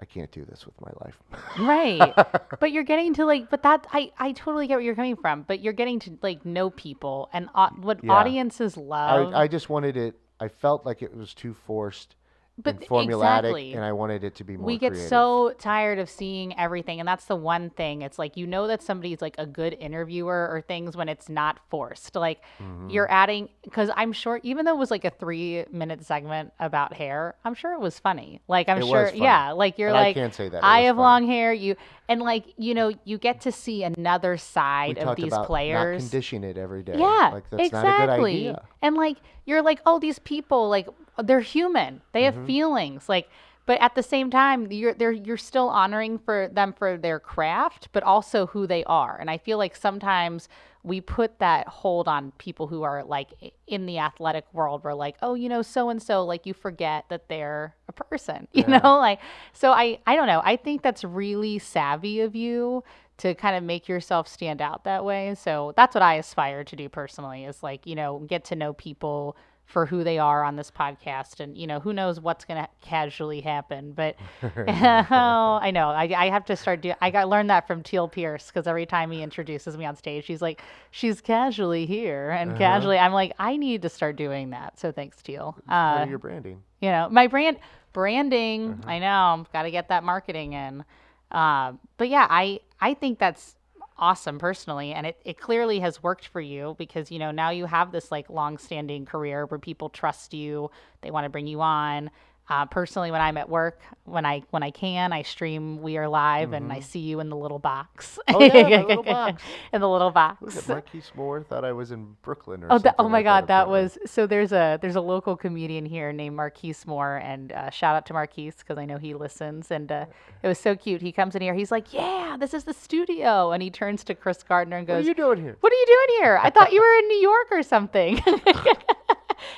[0.01, 1.17] I can't do this with my life.
[1.61, 2.13] right
[2.61, 5.43] but you're getting to like but that i i totally get where you're coming from
[5.43, 8.13] but you're getting to like know people and au- what Yeah.
[8.15, 10.17] audiences love I, I just wanted it.
[10.41, 12.17] I felt like it was too forced
[12.63, 13.73] But and exactly.
[13.75, 14.67] and I wanted it to be more.
[14.67, 15.09] we get creative.
[15.09, 18.83] so tired of seeing everything and that's the one thing it's like you know that
[18.83, 22.91] somebody's like a good interviewer or things when it's not forced like Mm-hmm.
[22.91, 26.93] you're adding because i'm sure even though it was like a three minute segment about
[26.95, 30.03] hair i'm sure it was funny like i'm It sure yeah like you're And I
[30.03, 30.59] like can't say that.
[30.59, 31.77] It I have long hair you
[32.09, 35.39] and like you know you get to see another We side of talked these about
[35.41, 36.95] not players condition it every day.
[36.99, 37.91] yeah, like that's exactly.
[37.91, 38.65] not a good idea.
[38.83, 40.88] And like you're like, oh, these people, like
[41.22, 42.03] they're human.
[42.12, 42.36] They Mm-hmm.
[42.38, 43.09] have feelings.
[43.09, 43.28] Like,
[43.66, 47.88] but at the same time, you're they're you're still honoring for them for their craft,
[47.93, 49.16] but also who they are.
[49.20, 50.49] And I feel like sometimes
[50.84, 53.30] we put that hold on people who are like
[53.68, 54.82] in the athletic world.
[54.82, 56.24] We're like, oh, you know, so and so.
[56.24, 58.49] Like you forget that they're a person.
[58.53, 58.78] You Yeah.
[58.82, 59.20] know, like
[59.53, 59.70] so.
[59.72, 60.43] I I don't know.
[60.45, 62.82] I think that's really savvy of you
[63.19, 65.35] to kind of make yourself stand out that way.
[65.35, 68.73] So that's what I aspire to do personally is like, you know, get to know
[68.73, 69.37] people
[69.73, 72.69] for who they are on this podcast and you know who knows what's going to
[72.83, 73.93] casually happen.
[73.93, 77.83] But oh, i know I, I have to start doing i got learned that from
[77.83, 80.61] teal pierce because every time he introduces me on stage he's like
[80.91, 84.79] she's casually here and casually i'm like i need to start doing that.
[84.79, 85.57] So thanks teal.
[85.69, 86.63] Uh, your branding.
[86.81, 87.59] you know my brand
[87.93, 90.85] branding i know got to get that marketing in.
[91.31, 93.57] Uh, but yeah i i think that's
[93.99, 97.66] awesome personally and it, it clearly has worked for you because you know now you
[97.66, 100.70] have this like long standing career where people trust you
[101.03, 102.11] they want to bring you on
[102.49, 106.09] uh, personally when i'm at work when i when i can i stream we are
[106.09, 108.36] live and i see you in the little box Mm-hmm.
[108.36, 109.43] Oh, yeah, my little box.
[109.72, 113.09] in the little box Marquise Moore thought I was in Brooklyn or Oh, that, oh
[113.09, 113.82] my like God, that apparently.
[114.05, 114.26] was so.
[114.26, 118.12] There's a there's a local comedian here named Marquise Moore, and uh, shout out to
[118.12, 119.70] Marquise because I know he listens.
[119.70, 120.07] And uh,
[120.43, 121.01] it was so cute.
[121.03, 124.14] He comes in here, he's like, "Yeah, this is the studio," and he turns to
[124.14, 125.57] Chris Gardner and goes, What are you doing here?
[125.61, 126.38] "What are you doing here?
[126.43, 128.20] I thought you were in New York or something."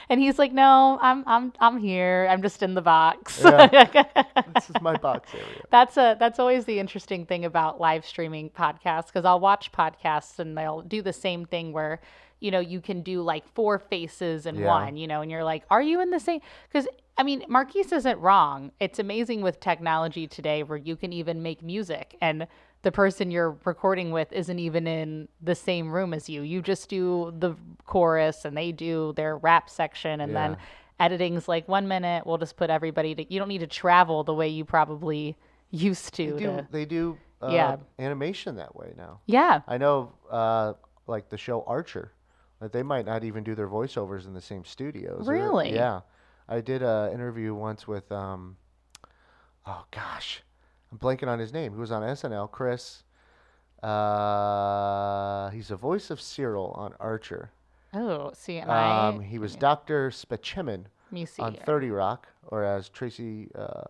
[0.08, 2.26] and he's like, "No, I'm I'm I'm here.
[2.30, 3.38] I'm just in the box."
[4.54, 5.62] This is my box area.
[5.70, 10.38] that's a that's always the interesting thing about live streaming podcasts because I'll watch podcasts
[10.38, 12.00] and they'll do the same thing where
[12.40, 14.66] you know you can do like four faces in Yeah.
[14.66, 16.40] one, you know, and you're like, are you in the same?
[16.70, 18.72] Because I mean, Marquise isn't wrong.
[18.80, 22.46] It's amazing with technology today where you can even make music and
[22.84, 26.42] the person you're recording with isn't even in the same room as you.
[26.42, 27.56] You just do the
[27.86, 30.56] chorus and they do their rap section and then
[31.00, 32.26] editing's like 1 minute.
[32.26, 35.36] We'll just put everybody to you don't need to travel the way you probably
[35.70, 36.32] used to.
[36.34, 37.76] They do, to they do uh, Yeah.
[37.98, 39.20] animation that way now.
[39.26, 39.62] yeah.
[39.66, 40.74] I know, uh,
[41.06, 42.12] like the show Archer,
[42.60, 45.26] that they might not even do their voiceovers in the same studios.
[45.26, 45.74] Really?
[45.74, 46.02] Yeah.
[46.48, 48.56] I did an interview once with, um,
[49.66, 50.42] oh gosh,
[50.94, 51.72] I'm blanking on his name.
[51.72, 53.02] He was on SNL, Chris.
[53.82, 57.50] Uh, he's the voice of Cyril on Archer.
[57.92, 60.10] Oh, see, Um, I he was Dr.
[60.12, 61.42] Spaceman let me see.
[61.42, 61.62] on here.
[61.66, 63.82] 30 Rock, or as Tracy uh,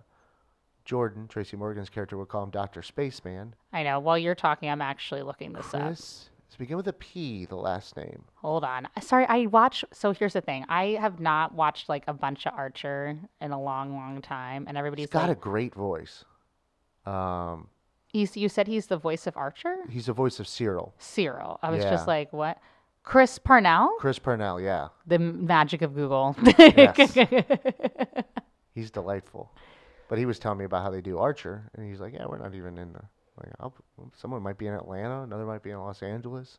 [0.85, 2.83] Jordan, Tracy Morgan's character, would call him Dr.
[2.83, 3.55] Spaceman.
[3.73, 4.01] I know.
[4.01, 5.83] While you're talking, I'm actually looking this up.
[5.83, 8.25] Chris, begin with a P, the last name.
[8.37, 8.89] Hold on.
[9.03, 9.85] Sorry, I watch.
[9.93, 10.65] So here's the thing.
[10.69, 14.79] I have not watched like a bunch of Archer in a long, long time, and
[14.79, 16.25] everybody's He's got a great voice.
[17.07, 17.69] Um,
[18.13, 19.77] you, you said he's the voice of Archer?
[19.91, 20.95] he's the voice of Cyril.
[20.99, 21.59] Cyril.
[21.63, 21.91] I was Yeah.
[21.91, 22.59] just like, what?
[23.03, 23.97] Chris Parnell?
[23.99, 24.89] Chris Parnell, yeah.
[25.07, 26.35] The m- magic of Google.
[26.59, 27.15] Yes.
[28.75, 29.53] He's delightful.
[30.09, 32.39] But he was telling me about how they do Archer, and he's like, "Yeah, we're
[32.39, 33.01] not even in the
[33.43, 33.53] like.
[33.61, 33.75] I'll,
[34.17, 36.59] someone might be in Atlanta, another might be in Los Angeles."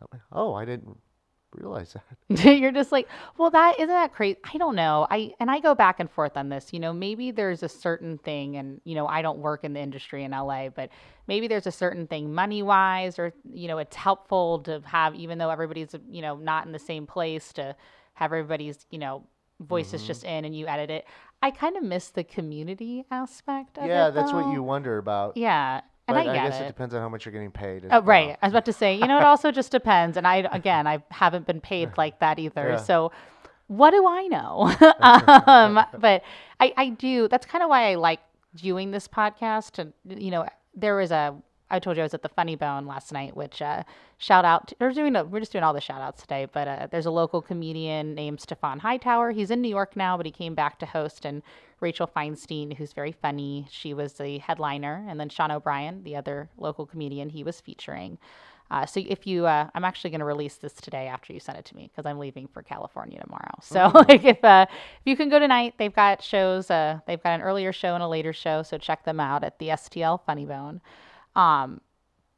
[0.00, 0.98] I'm like, "Oh, I didn't
[1.54, 4.38] realize that." You're just like, well, that isn't that crazy.
[4.52, 5.06] I don't know.
[5.10, 6.72] I and I go back and forth on this.
[6.72, 9.80] You know, maybe there's a certain thing, and you know, I don't work in the
[9.80, 10.90] industry in LA, but
[11.26, 15.38] maybe there's a certain thing money wise, or you know, it's helpful to have, even
[15.38, 17.76] though everybody's you know not in the same place, to
[18.14, 19.24] have everybody's you know
[19.60, 20.06] voices Mm-hmm.
[20.08, 21.06] just in and you edit it.
[21.42, 24.12] I kind of miss the community aspect of yeah, it.
[24.14, 25.36] that's what you wonder about.
[25.36, 26.64] Yeah, and but I get guess it.
[26.64, 26.66] it.
[26.68, 27.86] depends on how much you're getting paid.
[27.90, 28.28] Oh, right.
[28.28, 28.36] well.
[28.42, 30.16] I was about to say, you know, it also just depends.
[30.16, 32.70] And I, again, I haven't been paid like that either.
[32.70, 32.76] Yeah.
[32.76, 33.10] So
[33.68, 34.74] what do I know?
[35.46, 36.22] um, but
[36.60, 37.28] I, I do.
[37.28, 38.20] That's kind of why I like
[38.54, 39.78] doing this podcast.
[39.78, 39.92] And,
[40.22, 41.34] you know, there was a,
[41.74, 43.82] I told you I was at the Funny Bone last night, which uh,
[44.18, 44.68] shout out.
[44.68, 46.46] To, we're doing a, we're just doing all the shout outs today.
[46.50, 49.32] But uh, there's a local comedian named Stefan Hightower.
[49.32, 51.24] He's in New York now, but he came back to host.
[51.24, 51.42] And
[51.80, 56.48] Rachel Feinstein, who's very funny, she was the headliner, and then Sean O'Brien, the other
[56.56, 58.18] local comedian, he was featuring.
[58.70, 61.58] Uh, so if you, uh, I'm actually going to release this today after you send
[61.58, 63.54] it to me because I'm leaving for California tomorrow.
[63.60, 66.70] So like if uh, if you can go tonight, they've got shows.
[66.70, 69.58] Uh, they've got an earlier show and a later show, so check them out at
[69.58, 70.80] the STL Funny Bone.
[71.36, 71.80] Um,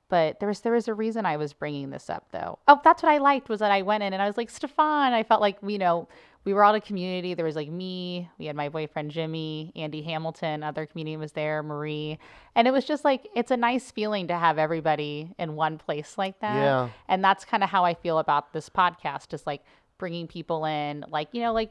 [0.09, 2.59] but there was there was a reason I was bringing this up though.
[2.69, 5.13] Oh, that's what I liked was that I went in and I was like Stefan.
[5.13, 6.09] I felt like you know
[6.45, 7.35] we were all a community.
[7.35, 11.61] There was like me, we had my boyfriend Jimmy, Andy Hamilton, other comedian was there,
[11.65, 12.21] Marie,
[12.55, 16.17] and it was just like it's a nice feeling to have everybody in one place
[16.17, 16.55] like that.
[16.55, 16.89] Yeah.
[17.09, 19.63] and that's kind of how I feel about this podcast, is like
[19.99, 21.71] bringing people in, like you know, like.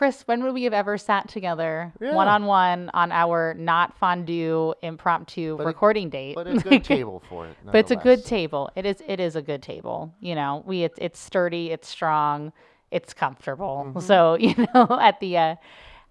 [0.00, 2.14] Chris, when would we have ever sat together Yeah.
[2.14, 6.36] one on one on our not fondue impromptu But a- recording date?
[6.36, 7.54] But it's a good table for it.
[7.66, 8.24] but it's a good nonetheless.
[8.30, 8.70] table.
[8.76, 9.02] It is.
[9.06, 10.14] It is a good table.
[10.20, 11.70] You know, we it's it's sturdy.
[11.70, 12.50] It's strong.
[12.90, 13.88] It's comfortable.
[13.88, 14.00] Mm-hmm.
[14.00, 15.54] So you know, at the, uh,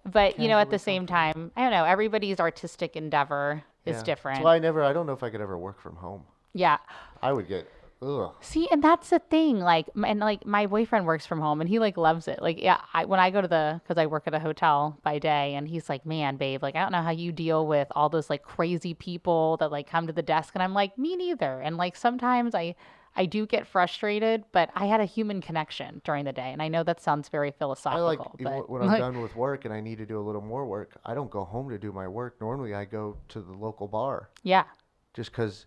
[0.06, 1.84] but you know, at the same time, I don't know.
[1.84, 4.02] Everybody's artistic endeavor is Yeah.
[4.04, 4.36] different.
[4.36, 4.84] That's why I never.
[4.84, 6.22] I don't know if I could ever work from home.
[6.54, 6.78] yeah.
[7.24, 7.68] I would get.
[8.02, 8.34] Ugh.
[8.40, 9.60] See, and that's the thing.
[9.60, 12.40] Like, and like my boyfriend works from home, and he like loves it.
[12.40, 15.18] Like, yeah, I, when I go to the, because I work at a hotel by
[15.18, 18.08] day, and he's like, "Man, babe, like I don't know how you deal with all
[18.08, 21.60] those like crazy people that like come to the desk," and I'm like, "Me neither."
[21.60, 22.74] And like sometimes I,
[23.16, 26.68] I do get frustrated, but I had a human connection during the day, and I
[26.68, 29.74] know that sounds very I philosophical, like but when I'm like, done with work and
[29.74, 30.96] I need to do a little more work.
[31.04, 32.40] I don't go home to do my work.
[32.40, 34.64] Normally, I go to the local bar yeah,
[35.12, 35.66] just because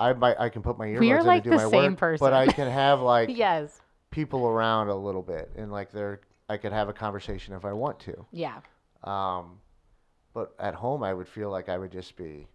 [0.00, 1.70] I might I can put my earbuds We are in like to do the my
[1.70, 2.24] same work, person.
[2.26, 3.80] but I can have like yes,
[4.10, 7.72] people around a little bit and like they're I could have a conversation if I
[7.72, 8.26] want to.
[8.32, 8.60] yeah.
[9.04, 9.60] Um,
[10.34, 12.46] but at home, I would feel like I would just be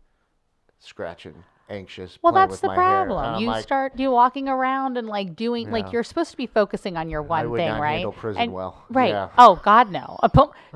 [0.80, 2.18] scratching, anxious.
[2.22, 3.42] Well, that's the problem.
[3.42, 6.98] You like, start you walking around and like doing like you're supposed to be focusing
[6.98, 8.06] on your one thing, right?
[8.38, 8.84] And- well.
[8.90, 9.10] Right.
[9.10, 9.30] Yeah.
[9.38, 10.20] Oh God, no.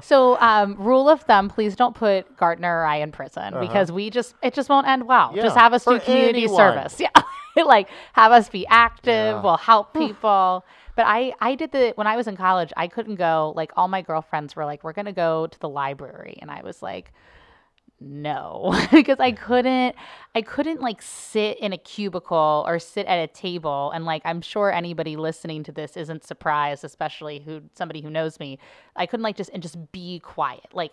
[0.01, 4.09] So, um, rule of thumb: please don't put Gardner or I in prison because we
[4.09, 5.33] just it just won't end well.
[5.35, 5.59] Just Uh-huh.
[5.59, 6.57] Have us do community anyone.
[6.57, 7.01] service.
[7.55, 9.07] Yeah, like have us be active.
[9.35, 9.41] Yeah.
[9.41, 10.63] We'll help people.
[10.95, 12.71] But I, I did the when I was in college.
[12.77, 13.53] I couldn't go.
[13.55, 16.81] Like all my girlfriends were like, "We're gonna go to the library," and I was
[16.83, 17.11] like,
[18.01, 19.95] no because i couldn't
[20.35, 24.41] i couldn't like sit in a cubicle or sit at a table and like i'm
[24.41, 28.59] sure anybody listening to this isn't surprised especially who somebody who knows me.
[28.95, 30.67] I couldn't like just and just be quiet.
[30.73, 30.91] Like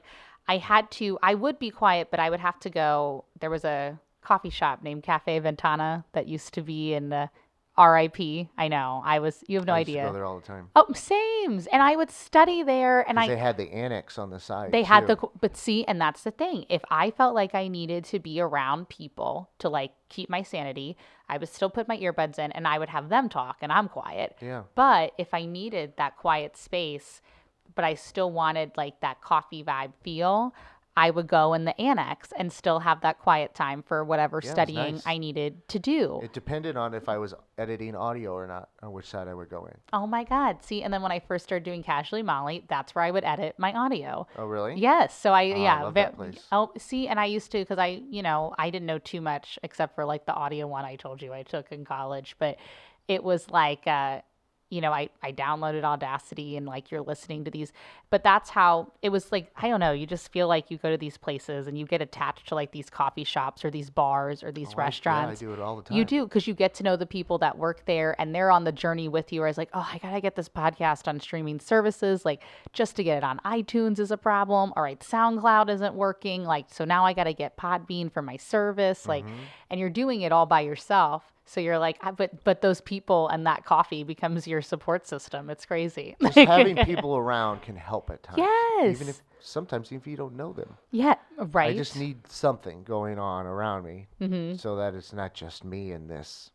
[0.49, 3.65] i had to i would be quiet but i would have to go there was
[3.65, 7.31] a coffee shop named cafe ventana that used to be in the
[7.79, 8.49] R.I.P.
[8.57, 9.03] I know.
[9.05, 9.45] I was.
[9.49, 10.07] You have no I used to idea.
[10.07, 10.69] go there all the time.
[10.75, 11.67] Oh, sames.
[11.67, 14.73] And I would study there, and 'Cause I they had the annex on the side.
[14.73, 15.21] they had the too.
[15.21, 18.41] co- but see and that's the thing if i felt like i needed to be
[18.41, 20.97] around people to like keep my sanity
[21.29, 23.89] i would still put my earbuds in and i would have them talk and i'm
[23.89, 24.63] quiet Yeah.
[24.75, 27.21] but if i needed that quiet space
[27.75, 30.55] but i still wanted like that coffee vibe feel
[30.97, 34.53] i would go in the annex and still have that quiet time for whatever Yeah,
[34.53, 35.03] studying nice.
[35.07, 38.93] i needed to do It depended on if I was editing audio or not, on
[38.93, 39.75] which side I would go in.
[39.93, 43.05] oh my god see and then when i first started doing casually mollie that's where
[43.05, 44.75] i would edit my audio Oh, really?
[44.77, 45.19] Yes.
[45.19, 45.91] So I, Oh, I yeah.
[45.95, 46.39] that place.
[46.53, 49.59] Oh, see, and I used to because I, you know, I didn't know too much
[49.63, 52.57] except for like the audio one I told you I took in college, but
[53.09, 54.21] it was like, uh,
[54.69, 57.73] you know, I I downloaded Audacity and like you're listening to these,
[58.11, 59.53] but that's how it was like.
[59.57, 59.93] I don't know.
[59.93, 62.73] You just feel like you go to these places and you get attached to like
[62.73, 65.41] these coffee shops or these bars or these Oh, I- restaurants.
[65.41, 65.97] Yeah, I do it all the time.
[65.97, 68.65] You do because you get to know the people that work there and they're on
[68.65, 69.41] the journey with you.
[69.41, 72.25] Whereas, like, oh, I got to get this podcast on streaming services.
[72.25, 72.43] Like,
[72.73, 74.73] just to get it on iTunes is a problem.
[74.77, 76.43] All right, SoundCloud isn't working.
[76.45, 79.07] Like, so now I got to get Podbean for my service.
[79.07, 79.35] Like, Mm-hmm.
[79.71, 81.33] and you're doing it all by yourself.
[81.49, 85.49] So you're like, "Ah, but but those people and that coffee becomes your support system.
[85.49, 86.17] It's crazy.
[86.23, 88.39] Just having people around can help at times.
[88.39, 88.97] Yes.
[88.97, 90.77] Even if sometimes even if you don't know them.
[90.91, 91.71] yeah, right.
[91.75, 94.57] I just need something going on around me Mm-hmm.
[94.57, 96.51] so that it's not just me and this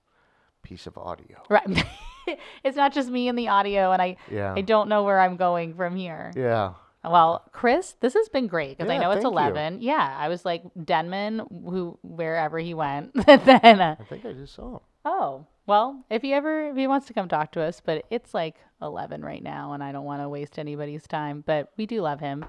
[0.62, 1.42] piece of audio.
[1.50, 1.86] right.
[2.64, 4.54] it's not just me and the audio, and I Yeah.
[4.56, 6.34] I don't know where I'm going from here.
[6.36, 6.74] Yeah.
[7.04, 9.40] Well, Chris, this has been great because I know it's thank you.
[9.40, 9.82] 11.
[9.82, 13.14] Yeah, I was like Denman, who wherever he went.
[13.26, 14.80] then, uh, I think I just saw him.
[15.06, 18.34] oh, well, if he ever if he wants to come talk to us, but it's
[18.34, 21.44] like 11 right now, and I don't want to waste anybody's time.
[21.46, 22.46] But we do love him.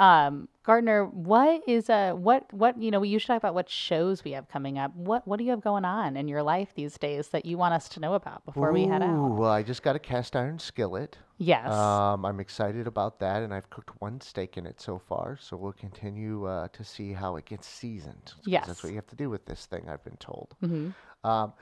[0.00, 4.24] Um, Gardner, what is a what what you know we usually talk about what shows
[4.24, 4.94] we have coming up.
[4.96, 7.74] What what do you have going on in your life these days that you want
[7.74, 9.28] us to know about before we head out?
[9.36, 11.18] Well, I just got a cast iron skillet.
[11.38, 11.70] Yes.
[11.70, 15.36] Um, I'm excited about that, and I've cooked one steak in it so far.
[15.40, 18.34] So we'll continue uh, to see how it gets seasoned.
[18.44, 18.66] Yes.
[18.66, 19.88] that's what you have to do with this thing.
[19.88, 20.54] I've been told.
[20.60, 20.90] hmm
[21.22, 21.52] Um,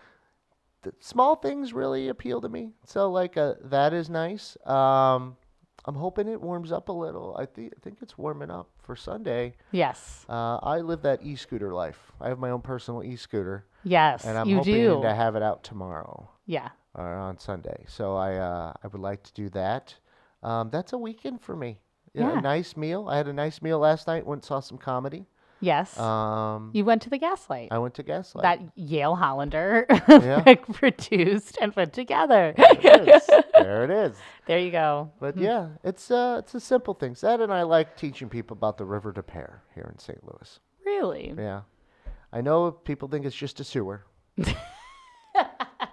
[0.83, 2.71] the small things really appeal to me.
[2.87, 4.57] So like uh, that is nice.
[4.67, 5.37] Um,
[5.85, 7.37] I'm hoping it warms up a little.
[7.37, 9.55] I think I think it's warming up for Sunday.
[9.73, 10.25] Yes.
[10.29, 12.13] Uh, I live that e-scooter life.
[12.21, 14.25] I have my own personal e-scooter, Yes.
[14.25, 15.03] and I'm you hoping do.
[15.03, 16.69] to have it out tomorrow yeah.
[16.95, 17.85] or on Sunday.
[17.89, 19.97] So I uh, I would like to do that.
[20.43, 21.81] Um, that's a weekend for me.
[22.15, 22.39] Yeah.
[22.39, 23.09] A nice meal.
[23.09, 24.27] I had a nice meal last night.
[24.27, 25.27] Went and saw some comedy.
[25.63, 25.97] Yes.
[25.99, 27.69] Um, you went to the Gaslight.
[27.71, 28.43] I went to Gaslight.
[28.43, 30.55] that Yale Hollander Yeah.
[30.73, 32.53] produced and put together.
[32.57, 33.27] there it is.
[33.55, 34.17] there it is.
[34.47, 35.13] there you go.
[35.21, 37.17] But yeah, it's uh, it's a simple thing.
[37.23, 40.19] That and I like teaching people about the River des Peres here in St.
[40.25, 40.59] Louis.
[40.85, 41.33] Really?
[41.39, 41.61] Yeah,
[42.33, 44.05] I know people think it's just a sewer,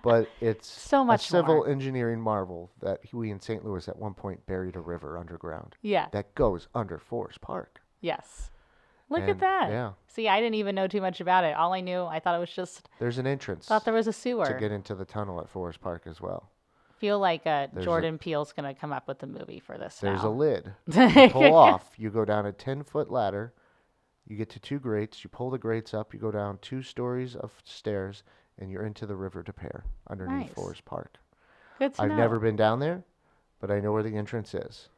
[0.04, 1.70] but it's So much a civil more.
[1.70, 3.64] engineering marvel that we in St.
[3.64, 6.08] Louis at one point buried a river underground Yeah.
[6.12, 7.80] that goes under Forest Park.
[8.02, 8.50] Yes.
[9.10, 9.70] Look at that.
[9.72, 9.92] yeah.
[10.08, 11.56] See, I didn't even know too much about it.
[11.56, 14.14] All I knew, I thought it was just There's an entrance thought there was a
[14.14, 14.46] sewer.
[14.46, 16.50] to get into the tunnel at Forest Park as well.
[17.00, 19.98] Feel like uh, There's a- Jordan Peele's gonna come up with a movie for this
[20.00, 20.74] There's a lid.
[20.88, 21.92] You pull off.
[21.98, 23.54] You go down a 10 foot ladder.
[24.28, 25.24] You get to two grates.
[25.24, 26.14] You pull the grates up.
[26.14, 28.22] You go down two stories of stairs,
[28.60, 30.54] and you're into the River des Peres underneath Nice.
[30.54, 31.18] Forest Park.
[31.80, 32.16] Good to I've know.
[32.18, 33.04] never been down there,
[33.60, 34.90] but I know where the entrance is.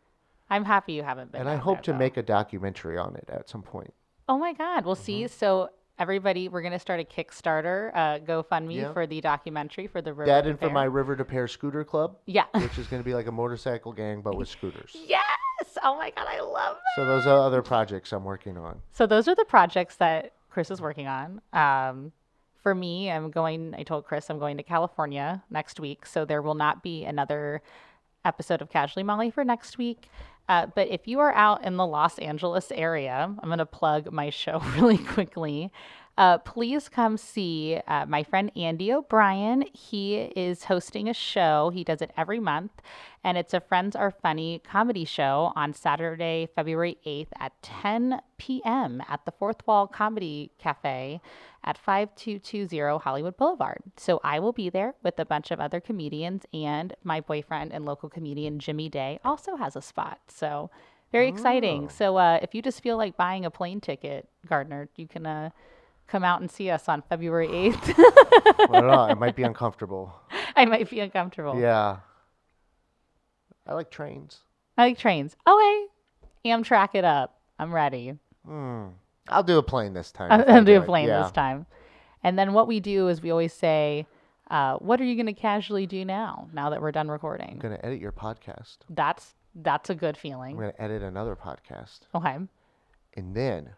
[0.50, 1.40] I'm happy you haven't been.
[1.42, 1.98] and I hope there, to though.
[2.00, 3.94] make a documentary on it at some point.
[4.30, 4.86] Oh my God.
[4.86, 5.34] Well, see, Mm-hmm.
[5.38, 5.70] so
[6.00, 8.94] everybody, we're going to start a Kickstarter, uh, GoFundMe Yeah.
[8.94, 12.18] for the documentary for the River That and for my River des Peres Scooter Club,
[12.26, 12.46] Yeah.
[12.54, 14.96] which is going to be like a motorcycle gang, but with scooters.
[15.08, 15.22] yes.
[15.84, 16.26] Oh my God.
[16.28, 16.82] I love that.
[16.96, 18.82] So those are other projects I'm working on.
[18.92, 21.40] So those are the projects that Chris is working on.
[21.54, 22.12] Um,
[22.64, 23.74] for me, I'm going.
[23.78, 27.62] I told Chris I'm going to California next week, so there will not be another
[28.24, 30.10] episode of Casually Mollie for next week.
[30.52, 34.12] Uh, but if you are out in the Los Angeles area, I'm going to plug
[34.12, 35.72] my show really quickly.
[36.22, 39.66] Uh, please come see uh, my friend Andy O'Brien.
[39.74, 41.72] He is hosting a show.
[41.74, 42.74] He does it every month,
[43.24, 49.02] and it's a Friends Are Funny comedy show on Saturday, February 8th at 10 p.m.
[49.10, 51.20] at the Fourth Wall Comedy Cafe
[51.64, 53.80] at 5220 Hollywood Boulevard.
[53.98, 57.84] So I will be there with a bunch of other comedians, and my boyfriend and
[57.84, 60.20] local comedian Jimmy Day also has a spot.
[60.28, 60.70] So
[61.12, 61.90] very exciting.
[61.90, 65.50] So uh, if you just feel like buying a plane ticket, Gardner, you can uh,
[66.12, 67.94] come out and see us on February 8th.
[67.98, 69.06] I don't know.
[69.06, 70.14] It might be uncomfortable.
[70.56, 71.60] I might be uncomfortable.
[71.60, 71.98] Yeah.
[73.66, 74.40] I like trains.
[74.78, 75.36] I like trains.
[75.48, 75.86] Okay.
[76.46, 77.40] Amtrak it up.
[77.60, 78.16] I'm ready.
[78.46, 78.88] Hmm.
[79.30, 80.32] I'll do a plane this time.
[80.48, 81.22] I'll, I'll do a plane Yeah.
[81.24, 81.66] this time.
[82.24, 84.06] And then what we do is we always say,
[84.50, 86.50] Uh, what are you going to casually do now?
[86.54, 87.48] Now that we're done recording?
[87.50, 88.78] I'm recording, gonna edit your podcast.
[88.90, 90.54] that's that's a good feeling.
[90.56, 92.38] I'm gonna edit another podcast, Okay.
[93.16, 93.70] and then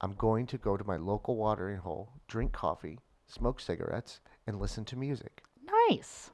[0.00, 4.84] I'm going to go to my local watering hole, drink coffee, smoke cigarettes, and listen
[4.86, 5.42] to music.
[5.88, 6.30] Nice.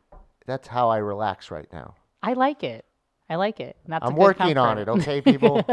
[0.46, 1.94] That's how I relax right now.
[2.22, 2.84] I like it.
[3.30, 3.76] I like it.
[3.86, 5.64] That's I'm working on it, okay, people?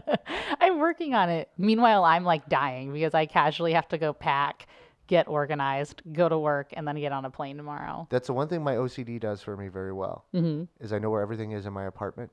[0.60, 1.48] I'm working on it.
[1.56, 4.66] Meanwhile, I'm like dying because I casually have to go pack,
[5.06, 8.08] get organized, go to work, and then get on a plane tomorrow.
[8.10, 10.24] That's the one thing my OCD does for me very well.
[10.32, 12.32] hmm Is I know where everything is in my apartment,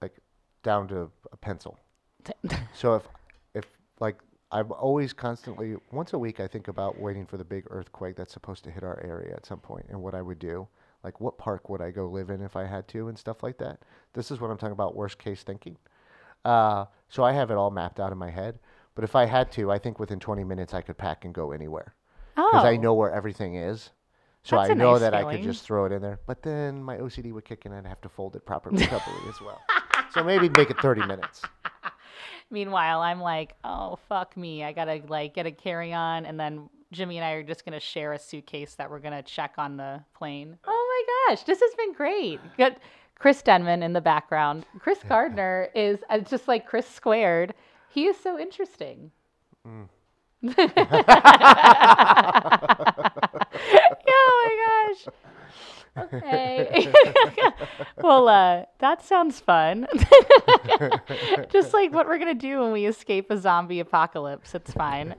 [0.00, 0.16] like
[0.62, 1.78] down to a pencil.
[2.74, 3.02] So if
[4.02, 4.18] like
[4.50, 8.34] I'm always constantly once a week I think about waiting for the big earthquake that's
[8.34, 10.68] supposed to hit our area at some point and what I would do.
[11.02, 13.56] Like what park would I go live in if I had to and stuff like
[13.58, 13.80] that.
[14.12, 15.78] This is what I'm talking about worst case thinking.
[16.44, 18.58] Uh, so I have it all mapped out in my head.
[18.94, 21.52] But if I had to, I think within 20 minutes I could pack and go
[21.52, 21.94] anywhere
[22.36, 23.90] Oh, because I know where everything is.
[24.42, 26.18] So That's I know nice that I could just throw it in there.
[26.26, 29.28] But then my OCD would kick in and I'd have to fold it properly, properly
[29.28, 29.60] as well.
[30.12, 31.42] So maybe make it 30 minutes.
[32.52, 36.68] Meanwhile, I'm like, oh fuck me, I gotta like get a carry on, and then
[36.92, 40.04] Jimmy and I are just gonna share a suitcase that we're gonna check on the
[40.14, 40.58] plane.
[40.66, 42.38] Oh my gosh, this has been great.
[42.58, 42.76] Good,
[43.18, 44.66] Chris Denman in the background.
[44.78, 47.54] Chris Gardner is uh, just like Chris squared.
[47.88, 49.10] He is so interesting.
[49.66, 49.88] oh
[54.06, 55.06] my gosh.
[55.96, 56.90] Okay.
[58.02, 59.86] well, uh, that sounds fun.
[61.50, 64.54] Just like what we're gonna do when we escape a zombie apocalypse.
[64.54, 65.14] It's fine.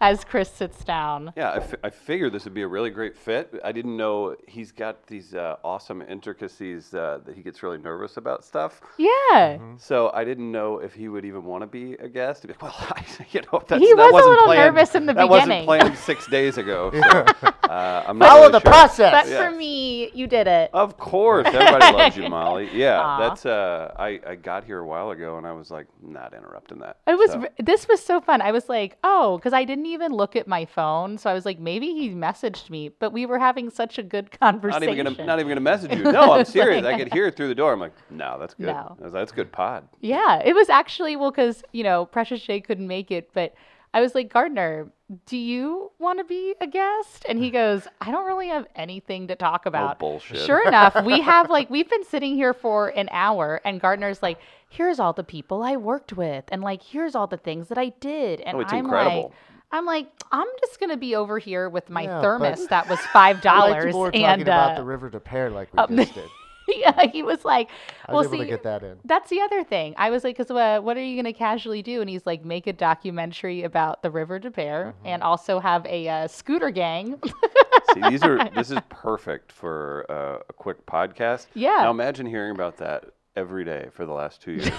[0.00, 1.32] As Chris sits down.
[1.36, 3.54] Yeah, I, figured this would be a really great fit.
[3.64, 8.16] I didn't know he's got these uh, awesome intricacies uh, that he gets really nervous
[8.16, 8.80] about stuff.
[8.98, 9.58] Yeah.
[9.78, 12.42] So I didn't know if he would even want to be a guest.
[12.46, 14.94] Be like, well, I, you know, that's, He that was a wasn't little planned- nervous
[14.94, 15.66] in the that beginning.
[15.66, 16.90] wasn't planned six days ago.
[16.92, 18.70] So, uh, I'm not Follow really the sure.
[18.72, 19.12] process.
[19.12, 19.44] But Yeah.
[19.50, 20.70] for me, you did it.
[20.72, 22.68] Of course, everybody loves you, Mollie.
[22.74, 23.18] Yeah, Aw.
[23.28, 23.46] that's.
[23.46, 26.98] Uh, I I got here a while ago, and I was like, not interrupting that.
[27.06, 28.40] It was So- this was so fun.
[28.42, 31.44] I was like, oh, because I didn't even look at my phone, so I was
[31.44, 34.88] like, maybe he messaged me, but we were having such a good not conversation.
[34.90, 36.04] even gonna not even gonna message you.
[36.04, 36.84] No, I'm serious.
[36.84, 37.72] I could hear it through the door.
[37.72, 38.66] I'm like, no, that's good.
[38.66, 38.96] No.
[39.00, 39.88] I was like, That's good pod.
[40.00, 43.54] Yeah, it was actually well because you know Precious J couldn't make it, but
[43.94, 44.88] I was like Gardner,
[45.26, 47.24] do you want to be a guest?
[47.28, 49.96] And he goes, I don't really have anything to talk about.
[49.96, 50.38] Oh, bullshit.
[50.40, 54.38] Sure enough, we have like we've been sitting here for an hour, and Gardner's like,
[54.68, 57.90] here's all the people I worked with, and like here's all the things that I
[58.00, 59.22] did, and Oh, I'm incredible.
[59.28, 59.32] like.
[59.72, 63.36] I'm like, I'm just gonna be over here with my Yeah, thermos that was five
[63.36, 66.30] like dollars, talking and about uh, the River des Peres like we um, just did.
[66.76, 67.68] yeah, he was like,
[68.06, 68.96] I well, was able see, to get that in.
[69.04, 69.94] that's the other thing.
[69.96, 72.00] I was like, because uh, what are you going to casually do?
[72.00, 75.06] And he's like, make a documentary about the River des Peres Mm-hmm.
[75.06, 77.20] and also have a uh, scooter gang.
[77.94, 81.46] See, these are this is perfect for uh, a quick podcast.
[81.54, 81.78] Yeah.
[81.82, 83.04] Now imagine hearing about that
[83.36, 84.70] every day for the last two years.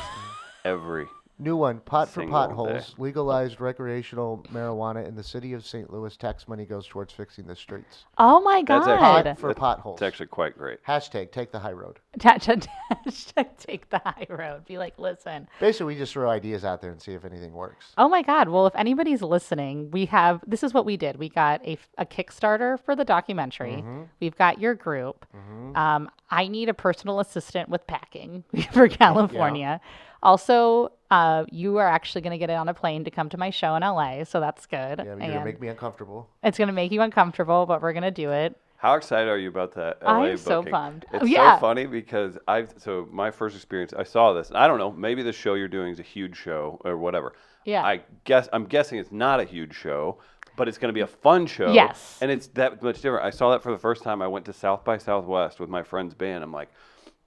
[0.65, 1.05] every.
[1.37, 2.47] New one, pot for Single day.
[2.47, 2.95] potholes.
[2.97, 5.91] Legalized recreational marijuana in the city of St.
[5.91, 6.15] Louis.
[6.15, 8.05] Tax money goes towards fixing the streets.
[8.17, 9.25] oh my That's actually- God.
[9.25, 9.95] Pot for potholes.
[9.97, 10.81] It's actually quite great.
[10.85, 11.99] Hashtag take the high road.
[12.19, 14.65] Hashtag take the high road.
[14.65, 15.47] Be like, listen.
[15.59, 17.93] Basically, we just throw ideas out there and see if anything works.
[17.97, 18.49] Oh my God.
[18.49, 21.17] Well, if anybody's listening, we have this is what we did.
[21.17, 23.83] We got a, a Kickstarter for the documentary.
[24.19, 25.25] We've got your group.
[25.75, 29.81] Um, I need a personal assistant with packing for California.
[30.23, 33.49] Also, uh, you are actually going to get on a plane to come to my
[33.49, 34.99] show in LA, so that's good.
[34.99, 36.29] Yeah, you're gonna make me uncomfortable.
[36.43, 38.57] it's going to make you uncomfortable, but we're going to do it.
[38.77, 41.05] How excited are you about that LA I'm so pumped.
[41.13, 41.55] It's Oh, yeah.
[41.55, 43.93] so funny because I've so my first experience.
[43.97, 44.51] I saw this.
[44.53, 44.91] I don't know.
[44.91, 47.33] Maybe the show you're doing is a huge show or whatever.
[47.63, 47.83] Yeah.
[47.83, 50.17] I guess I'm guessing it's not a huge show,
[50.55, 51.71] but it's going to be a fun show.
[51.71, 52.17] Yes.
[52.21, 53.25] And it's that much different.
[53.25, 54.21] I saw that for the first time.
[54.21, 56.43] I went to South by Southwest with my friend's band.
[56.43, 56.69] I'm like,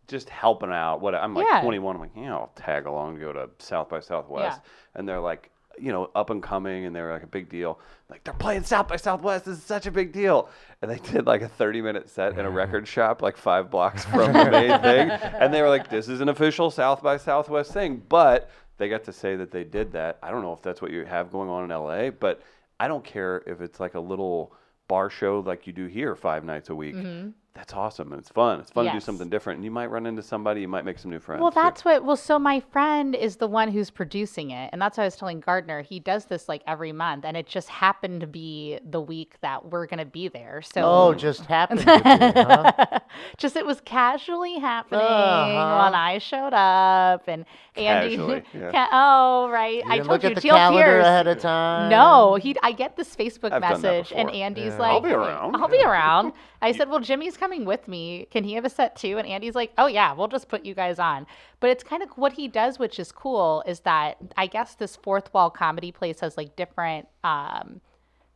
[0.09, 1.01] just helping out.
[1.01, 1.61] What I'm like Yeah.
[1.63, 1.95] 21.
[1.97, 4.61] I'm like, yeah, I'll tag along to go to South by Southwest.
[4.95, 5.51] And they're like,
[5.81, 7.79] you know, up and coming, and they're like a big deal.
[8.11, 9.45] Like they're playing South by Southwest.
[9.45, 10.49] This is such a big deal.
[10.83, 14.05] And they did like a 30 minute set in a record shop, like five blocks
[14.07, 15.11] from the main thing.
[15.11, 18.03] And they were like, this is an official South by Southwest thing.
[18.09, 20.19] But they got to say that they did that.
[20.23, 22.43] I don't know if that's what you have going on in LA, but
[22.81, 24.53] I don't care if it's like a little
[24.89, 26.95] bar show like you do here five nights a week.
[26.95, 27.31] Mm-hmm.
[27.55, 28.61] That's awesome and it's fun.
[28.61, 29.57] It's fun to do something different.
[29.59, 31.41] And you might run into somebody, you might make some new friends.
[31.41, 31.61] Well, too.
[31.61, 32.05] that's what.
[32.05, 35.17] Well, so my friend is the one who's producing it, and that's what I was
[35.17, 35.83] telling Gardner.
[35.83, 39.71] He does this like every month, and it just happened to be the week that
[39.73, 40.63] we're gonna be there.
[40.63, 43.01] So Oh, just happened to be, huh?
[43.39, 45.85] just it was casually happening Uh-huh.
[45.85, 47.45] when I showed up, and
[47.75, 48.17] Andy.
[48.17, 48.71] Casually, yeah.
[48.71, 49.85] Ca- oh, right.
[49.85, 51.07] You I didn't told look you, at the Jill calendar Pierce.
[51.07, 51.91] ahead of time.
[51.91, 52.55] No, he.
[52.63, 54.29] I get this Facebook I've message, and.
[54.31, 54.79] Andy's Yeah.
[54.79, 58.27] like, I'll be around." I'll be around." I said, "Well, Jimmy's coming with me.
[58.31, 60.75] Can he have a set too?" And Andy's like, "Oh yeah, we'll just put you
[60.75, 61.27] guys on."
[61.61, 64.97] But it's kind of what he does, which is cool, is that I guess this
[64.97, 67.09] fourth wall comedy place has like different.
[67.25, 67.81] Um,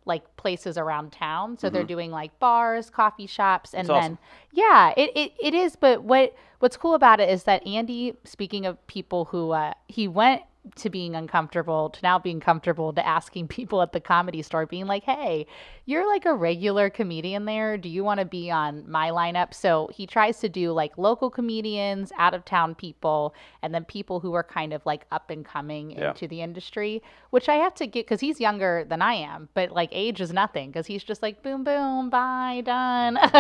[0.05, 1.57] like places around town.
[1.57, 3.95] So they're doing like bars, coffee shops, and Mm-hmm.
[3.95, 4.19] That's then awesome.
[4.53, 5.77] yeah, it, it, it is.
[5.77, 10.09] But what what's cool about it is that Andy, speaking of people who uh, he
[10.09, 10.43] went
[10.77, 14.87] to being uncomfortable to now being comfortable to asking people at the comedy store, being
[14.89, 15.47] like, "Hey,
[15.85, 17.77] you're like a regular comedian there.
[17.77, 21.31] Do you want to be on my lineup?" So he tries to do like local
[21.31, 25.45] comedians, out of town people, and then people who are kind of like up and
[25.45, 26.09] coming Yeah.
[26.11, 27.03] into the industry.
[27.31, 30.33] Which I have to get because he's younger than I am, but like age is
[30.33, 33.19] nothing because he's just like boom boom bye done.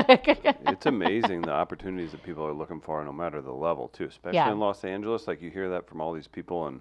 [0.66, 4.05] it's amazing the opportunities that people are looking for, no matter the level, too.
[4.07, 4.53] Especially Yeah.
[4.53, 6.80] in Los Angeles, like you hear that from all these people, and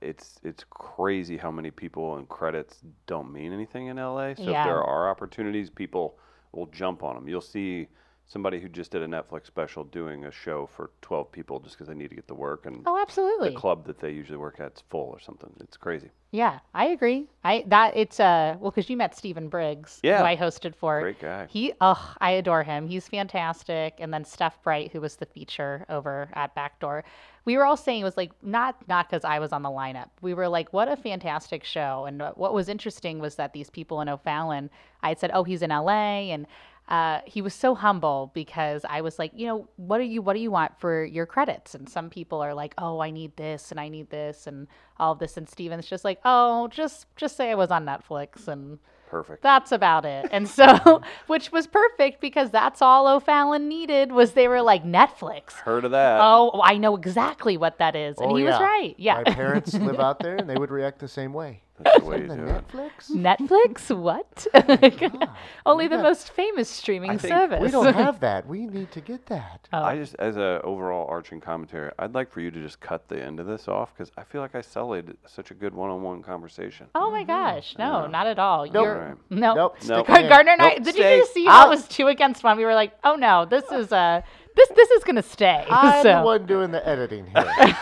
[0.00, 4.34] it's it's crazy how many people and credits don't mean anything in LA.
[4.34, 4.60] So Yeah.
[4.60, 6.18] if there are opportunities, people
[6.52, 7.28] will jump on them.
[7.28, 7.88] You'll see
[8.26, 11.88] somebody who just did a Netflix special doing a show for 12 people just because
[11.88, 14.60] they need to get to work, and Oh, absolutely the club that they usually work
[14.60, 15.50] at's full or something.
[15.60, 16.10] It's crazy.
[16.30, 17.28] Yeah, I agree.
[17.44, 20.18] I that it's uh well because you met Stephen Briggs, Yeah.
[20.18, 21.00] who I hosted for.
[21.00, 21.46] Great guy.
[21.48, 22.88] He oh I adore him.
[22.88, 23.94] He's fantastic.
[24.00, 27.04] And then Steph Bright, who was the feature over at Backdoor.
[27.44, 30.08] We were all saying it was like not not because I was on the lineup.
[30.22, 32.06] We were like, what a fantastic show.
[32.06, 34.70] And what- what was interesting was that these people in O'Fallon,
[35.02, 36.46] I had said, oh, he's in LA, and
[36.88, 40.34] uh, he was so humble because I was like, you know, what do you what
[40.34, 41.74] do you want for your credits?
[41.74, 44.66] And some people are like, oh, I need this and I need this and
[44.98, 45.36] all of this.
[45.36, 48.78] And Steven's just like, oh, just just say I was on Netflix and
[49.08, 49.42] Perfect.
[49.42, 50.28] that's about it.
[50.30, 55.52] And so, which was perfect because that's all O'Fallon needed was they were like Netflix.
[55.52, 56.18] Heard of that?
[56.20, 58.94] Oh, I know exactly what that is, and Oh, he was right.
[58.98, 61.62] Yeah, My parents live out there, and they would react the same way.
[61.80, 62.68] That's the way you The do it.
[62.68, 63.10] Netflix?
[63.10, 63.96] Netflix.
[64.04, 64.46] What?
[65.66, 67.60] Only the got- most famous streaming service.
[67.60, 68.46] We don't have that.
[68.54, 69.66] We need to get that.
[69.72, 69.82] Oh.
[69.82, 73.20] I just, as a overall arching commentary, I'd like for you to just cut the
[73.20, 76.86] end of this off because I feel like I sullied such a good one-on-one conversation.
[76.94, 78.06] Oh my gosh, no, Yeah.
[78.10, 78.66] not at all.
[78.66, 78.74] Nope.
[78.84, 79.14] You're, Right.
[79.30, 79.76] no, Nope.
[79.86, 80.04] Nope.
[80.06, 80.28] Stick it in.
[80.28, 80.78] Gardner and I.
[80.78, 81.66] Did stay you just see how out.
[81.66, 82.56] it was two against one?
[82.56, 84.20] We were like, oh no, this is uh
[84.54, 85.66] this this is gonna stay.
[85.68, 87.76] I'm so the one doing the editing here.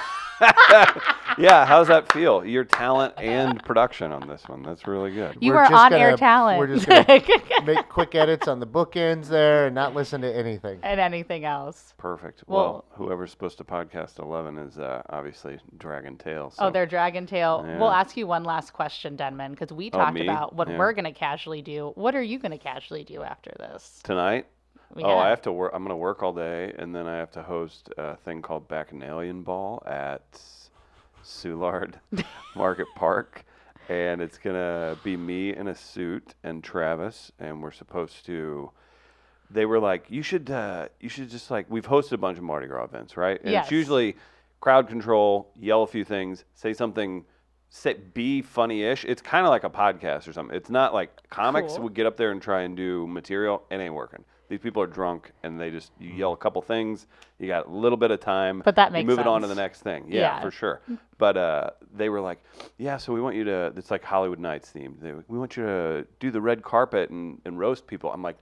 [1.38, 2.44] Yeah, how's that feel?
[2.44, 4.62] Your talent and production on this one.
[4.62, 5.38] That's really good.
[5.40, 6.58] you We're are on air gonna- talent.
[6.58, 7.04] we're just gonna
[7.64, 10.80] Make quick edits on the bookends there and not listen to anything.
[10.82, 11.94] and anything else.
[11.98, 12.42] Perfect.
[12.46, 16.52] Well- Well, whoever's supposed to podcast 11 is uh, obviously Dragon Tail.
[16.58, 17.64] Oh, they're Dragon Tail.
[17.66, 17.78] Yeah.
[17.78, 20.22] We'll ask you one last question, Denman, because we Oh, talked me?
[20.22, 20.78] about what Yeah.
[20.78, 21.92] we're going to casually do.
[21.94, 24.00] What are you going to casually do after this?
[24.04, 24.46] Tonight?
[24.96, 25.14] Oh, Yeah.
[25.14, 25.72] I have to work.
[25.74, 28.68] I'm going to work all day, and then I have to host a thing called
[28.68, 30.22] Bacchanalian Ball at
[31.24, 31.94] Soulard
[32.56, 33.44] Market Park.
[33.88, 38.70] And it's going to be me in a suit and Travis, and we're supposed to.
[39.50, 41.66] They were like, you should, uh, you should just like.
[41.68, 43.40] We've hosted a bunch of Mardi Gras events, right?
[43.42, 43.64] And Yes.
[43.66, 44.16] it's usually
[44.60, 47.24] crowd control, yell a few things, say something,
[47.68, 49.04] say, be funny-ish.
[49.04, 50.56] It's kind of like a podcast or something.
[50.56, 51.82] It's not like comics Cool.
[51.84, 53.64] would get up there and try and do material.
[53.70, 54.24] It ain't working.
[54.52, 57.06] These people are drunk and they just you yell a couple things.
[57.38, 58.60] You got a little bit of time.
[58.62, 60.04] But that you makes move it on to the next thing.
[60.08, 60.40] Yeah, Yeah.
[60.42, 60.82] for sure.
[61.16, 62.44] But uh, they were like,
[62.76, 63.72] yeah, so we want you to.
[63.74, 65.00] It's like Hollywood Nights themed.
[65.00, 68.12] They, we want you to do the red carpet and, and roast people.
[68.12, 68.36] I'm like,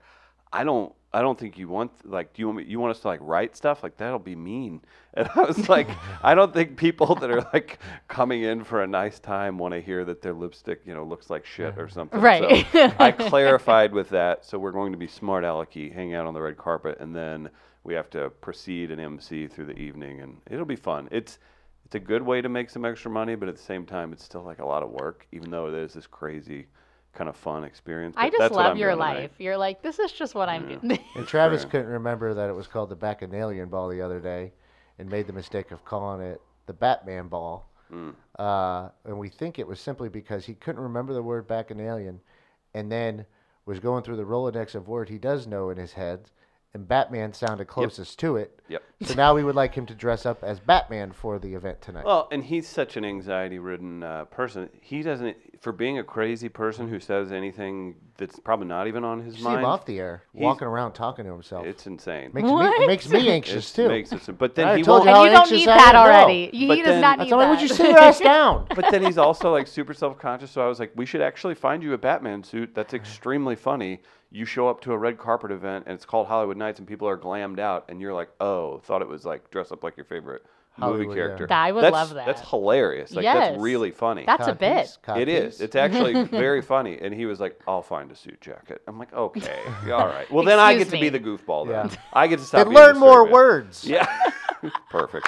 [0.51, 0.93] I don't.
[1.13, 2.33] I don't think you want like.
[2.33, 2.63] Do you want me?
[2.65, 4.81] You want us to like write stuff like that'll be mean.
[5.13, 5.89] And I was like,
[6.23, 9.81] I don't think people that are like coming in for a nice time want to
[9.81, 12.21] hear that their lipstick, you know, looks like shit or something.
[12.21, 12.65] Right.
[12.71, 14.45] So I clarified with that.
[14.45, 17.49] So we're going to be smart alecky, hang out on the red carpet, and then
[17.83, 21.09] we have to proceed and MC through the evening, and it'll be fun.
[21.11, 21.39] It's
[21.83, 24.23] it's a good way to make some extra money, but at the same time, it's
[24.23, 26.67] still like a lot of work, even though it is this crazy
[27.13, 28.15] kind of fun experience.
[28.17, 29.19] I just that's what love I'm your doing tonight.
[29.21, 29.31] life.
[29.37, 30.99] You're like, this is just what I'm doing.
[31.15, 31.71] And Travis Right.
[31.71, 34.53] couldn't remember that it was called the Bacchanalian Ball the other day
[34.97, 37.65] and made the mistake of calling it the Batman Ball.
[37.91, 38.15] Mm.
[38.39, 42.21] Uh, and we think it was simply because he couldn't remember the word Bacchanalian
[42.73, 43.25] and then
[43.65, 46.29] was going through the Rolodex of word he does know in his head.
[46.73, 48.61] And Batman sounded closest to it.
[48.69, 48.83] Yep.
[49.03, 52.05] So now we would like him to dress up as Batman for the event tonight.
[52.05, 54.69] Well, and he's such an anxiety-ridden uh, person.
[54.79, 55.35] He doesn't.
[55.61, 59.43] For being a crazy person who says anything that's probably not even on his You
[59.43, 61.67] see him off the air, He's- walking around talking to himself.
[61.67, 62.31] It's insane.
[62.33, 62.81] makes me What?
[62.81, 63.87] it makes me anxious It too.
[63.87, 65.09] makes it, but then I he told won't.
[65.09, 66.11] you how and you don't anxious need I that am, no.
[66.11, 66.49] already.
[66.51, 67.51] He But does then- not I need told him, that.
[67.61, 68.65] would you sit your ass down?
[68.75, 70.49] but then he's also like super self-conscious.
[70.49, 72.73] So I was like, we should actually find you a Batman suit.
[72.73, 74.01] That's extremely funny.
[74.31, 77.07] You show up to a red carpet event and it's called Hollywood Nights, and people
[77.07, 80.05] are glammed out, and you're like, oh, thought it was like dress up like your
[80.05, 80.43] favorite
[80.81, 81.23] movie Hollywood, yeah.
[81.23, 81.47] character.
[81.51, 82.25] I would that's, love that.
[82.25, 83.13] That's hilarious.
[83.13, 83.35] Like Yes.
[83.49, 84.23] that's really funny.
[84.25, 84.97] That's a bit.
[85.03, 85.57] Codpiece, It is.
[85.57, 85.61] codpiece.
[85.61, 86.99] It's actually very funny.
[87.01, 88.81] And he was like, I'll find a suit jacket.
[88.87, 89.59] I'm like, okay,
[89.91, 90.29] all right.
[90.31, 91.89] Well, then I get Excuse to be the goofball then.
[91.89, 91.95] Yeah.
[92.13, 93.33] I get to stop Then being the learn more man.
[93.33, 93.85] words.
[93.87, 94.07] Yeah.
[94.89, 95.27] Perfect.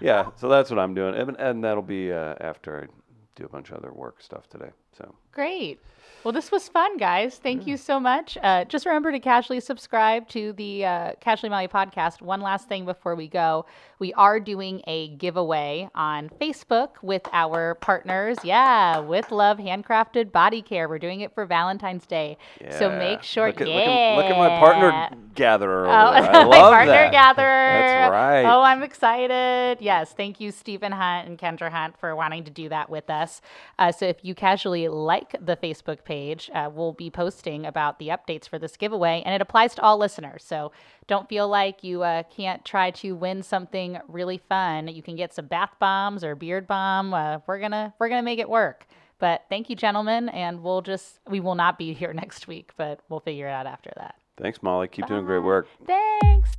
[0.00, 0.30] Yeah.
[0.36, 1.14] So that's what I'm doing.
[1.14, 2.86] And, and that'll be uh, after I
[3.36, 4.70] do a bunch of other work stuff today.
[4.96, 5.80] So Great.
[6.24, 7.36] Well, this was fun, guys.
[7.36, 8.36] Thank you so much.
[8.42, 12.20] Uh, just remember to casually subscribe to the uh, Casually Mollie podcast.
[12.20, 13.64] One last thing before we go.
[14.00, 18.38] We are doing a giveaway on Facebook with our partners.
[18.42, 20.88] Yeah, with Love Handcrafted Body Care.
[20.88, 22.38] We're doing it for Valentine's Day.
[22.70, 23.74] So make sure, Look at, yeah.
[23.76, 25.86] look at, look at my partner gatherer.
[25.86, 25.90] Oh,
[26.32, 27.12] my love partner that.
[27.12, 27.44] gatherer.
[27.46, 28.42] That's right.
[28.44, 29.78] Oh, I'm excited.
[29.80, 33.40] Yes, thank you, Stephen Hunt and Kendra Hunt, for wanting to do that with us.
[33.78, 38.08] Uh, so if you casually like the Facebook page, uh, we'll be posting about the
[38.08, 40.44] updates for this giveaway, and it applies to all listeners.
[40.44, 40.72] So
[41.06, 44.88] don't feel like you uh, can't try to win something really fun.
[44.88, 47.14] You can get some bath bombs or beard bomb.
[47.14, 48.86] Uh, we're gonna we're gonna make it work.
[49.18, 53.00] But thank you, gentlemen, and we'll just we will not be here next week, but
[53.08, 54.16] we'll figure it out after that.
[54.36, 54.88] Thanks, Mollie.
[54.88, 55.66] Keep doing great work.
[55.86, 56.50] Thanks.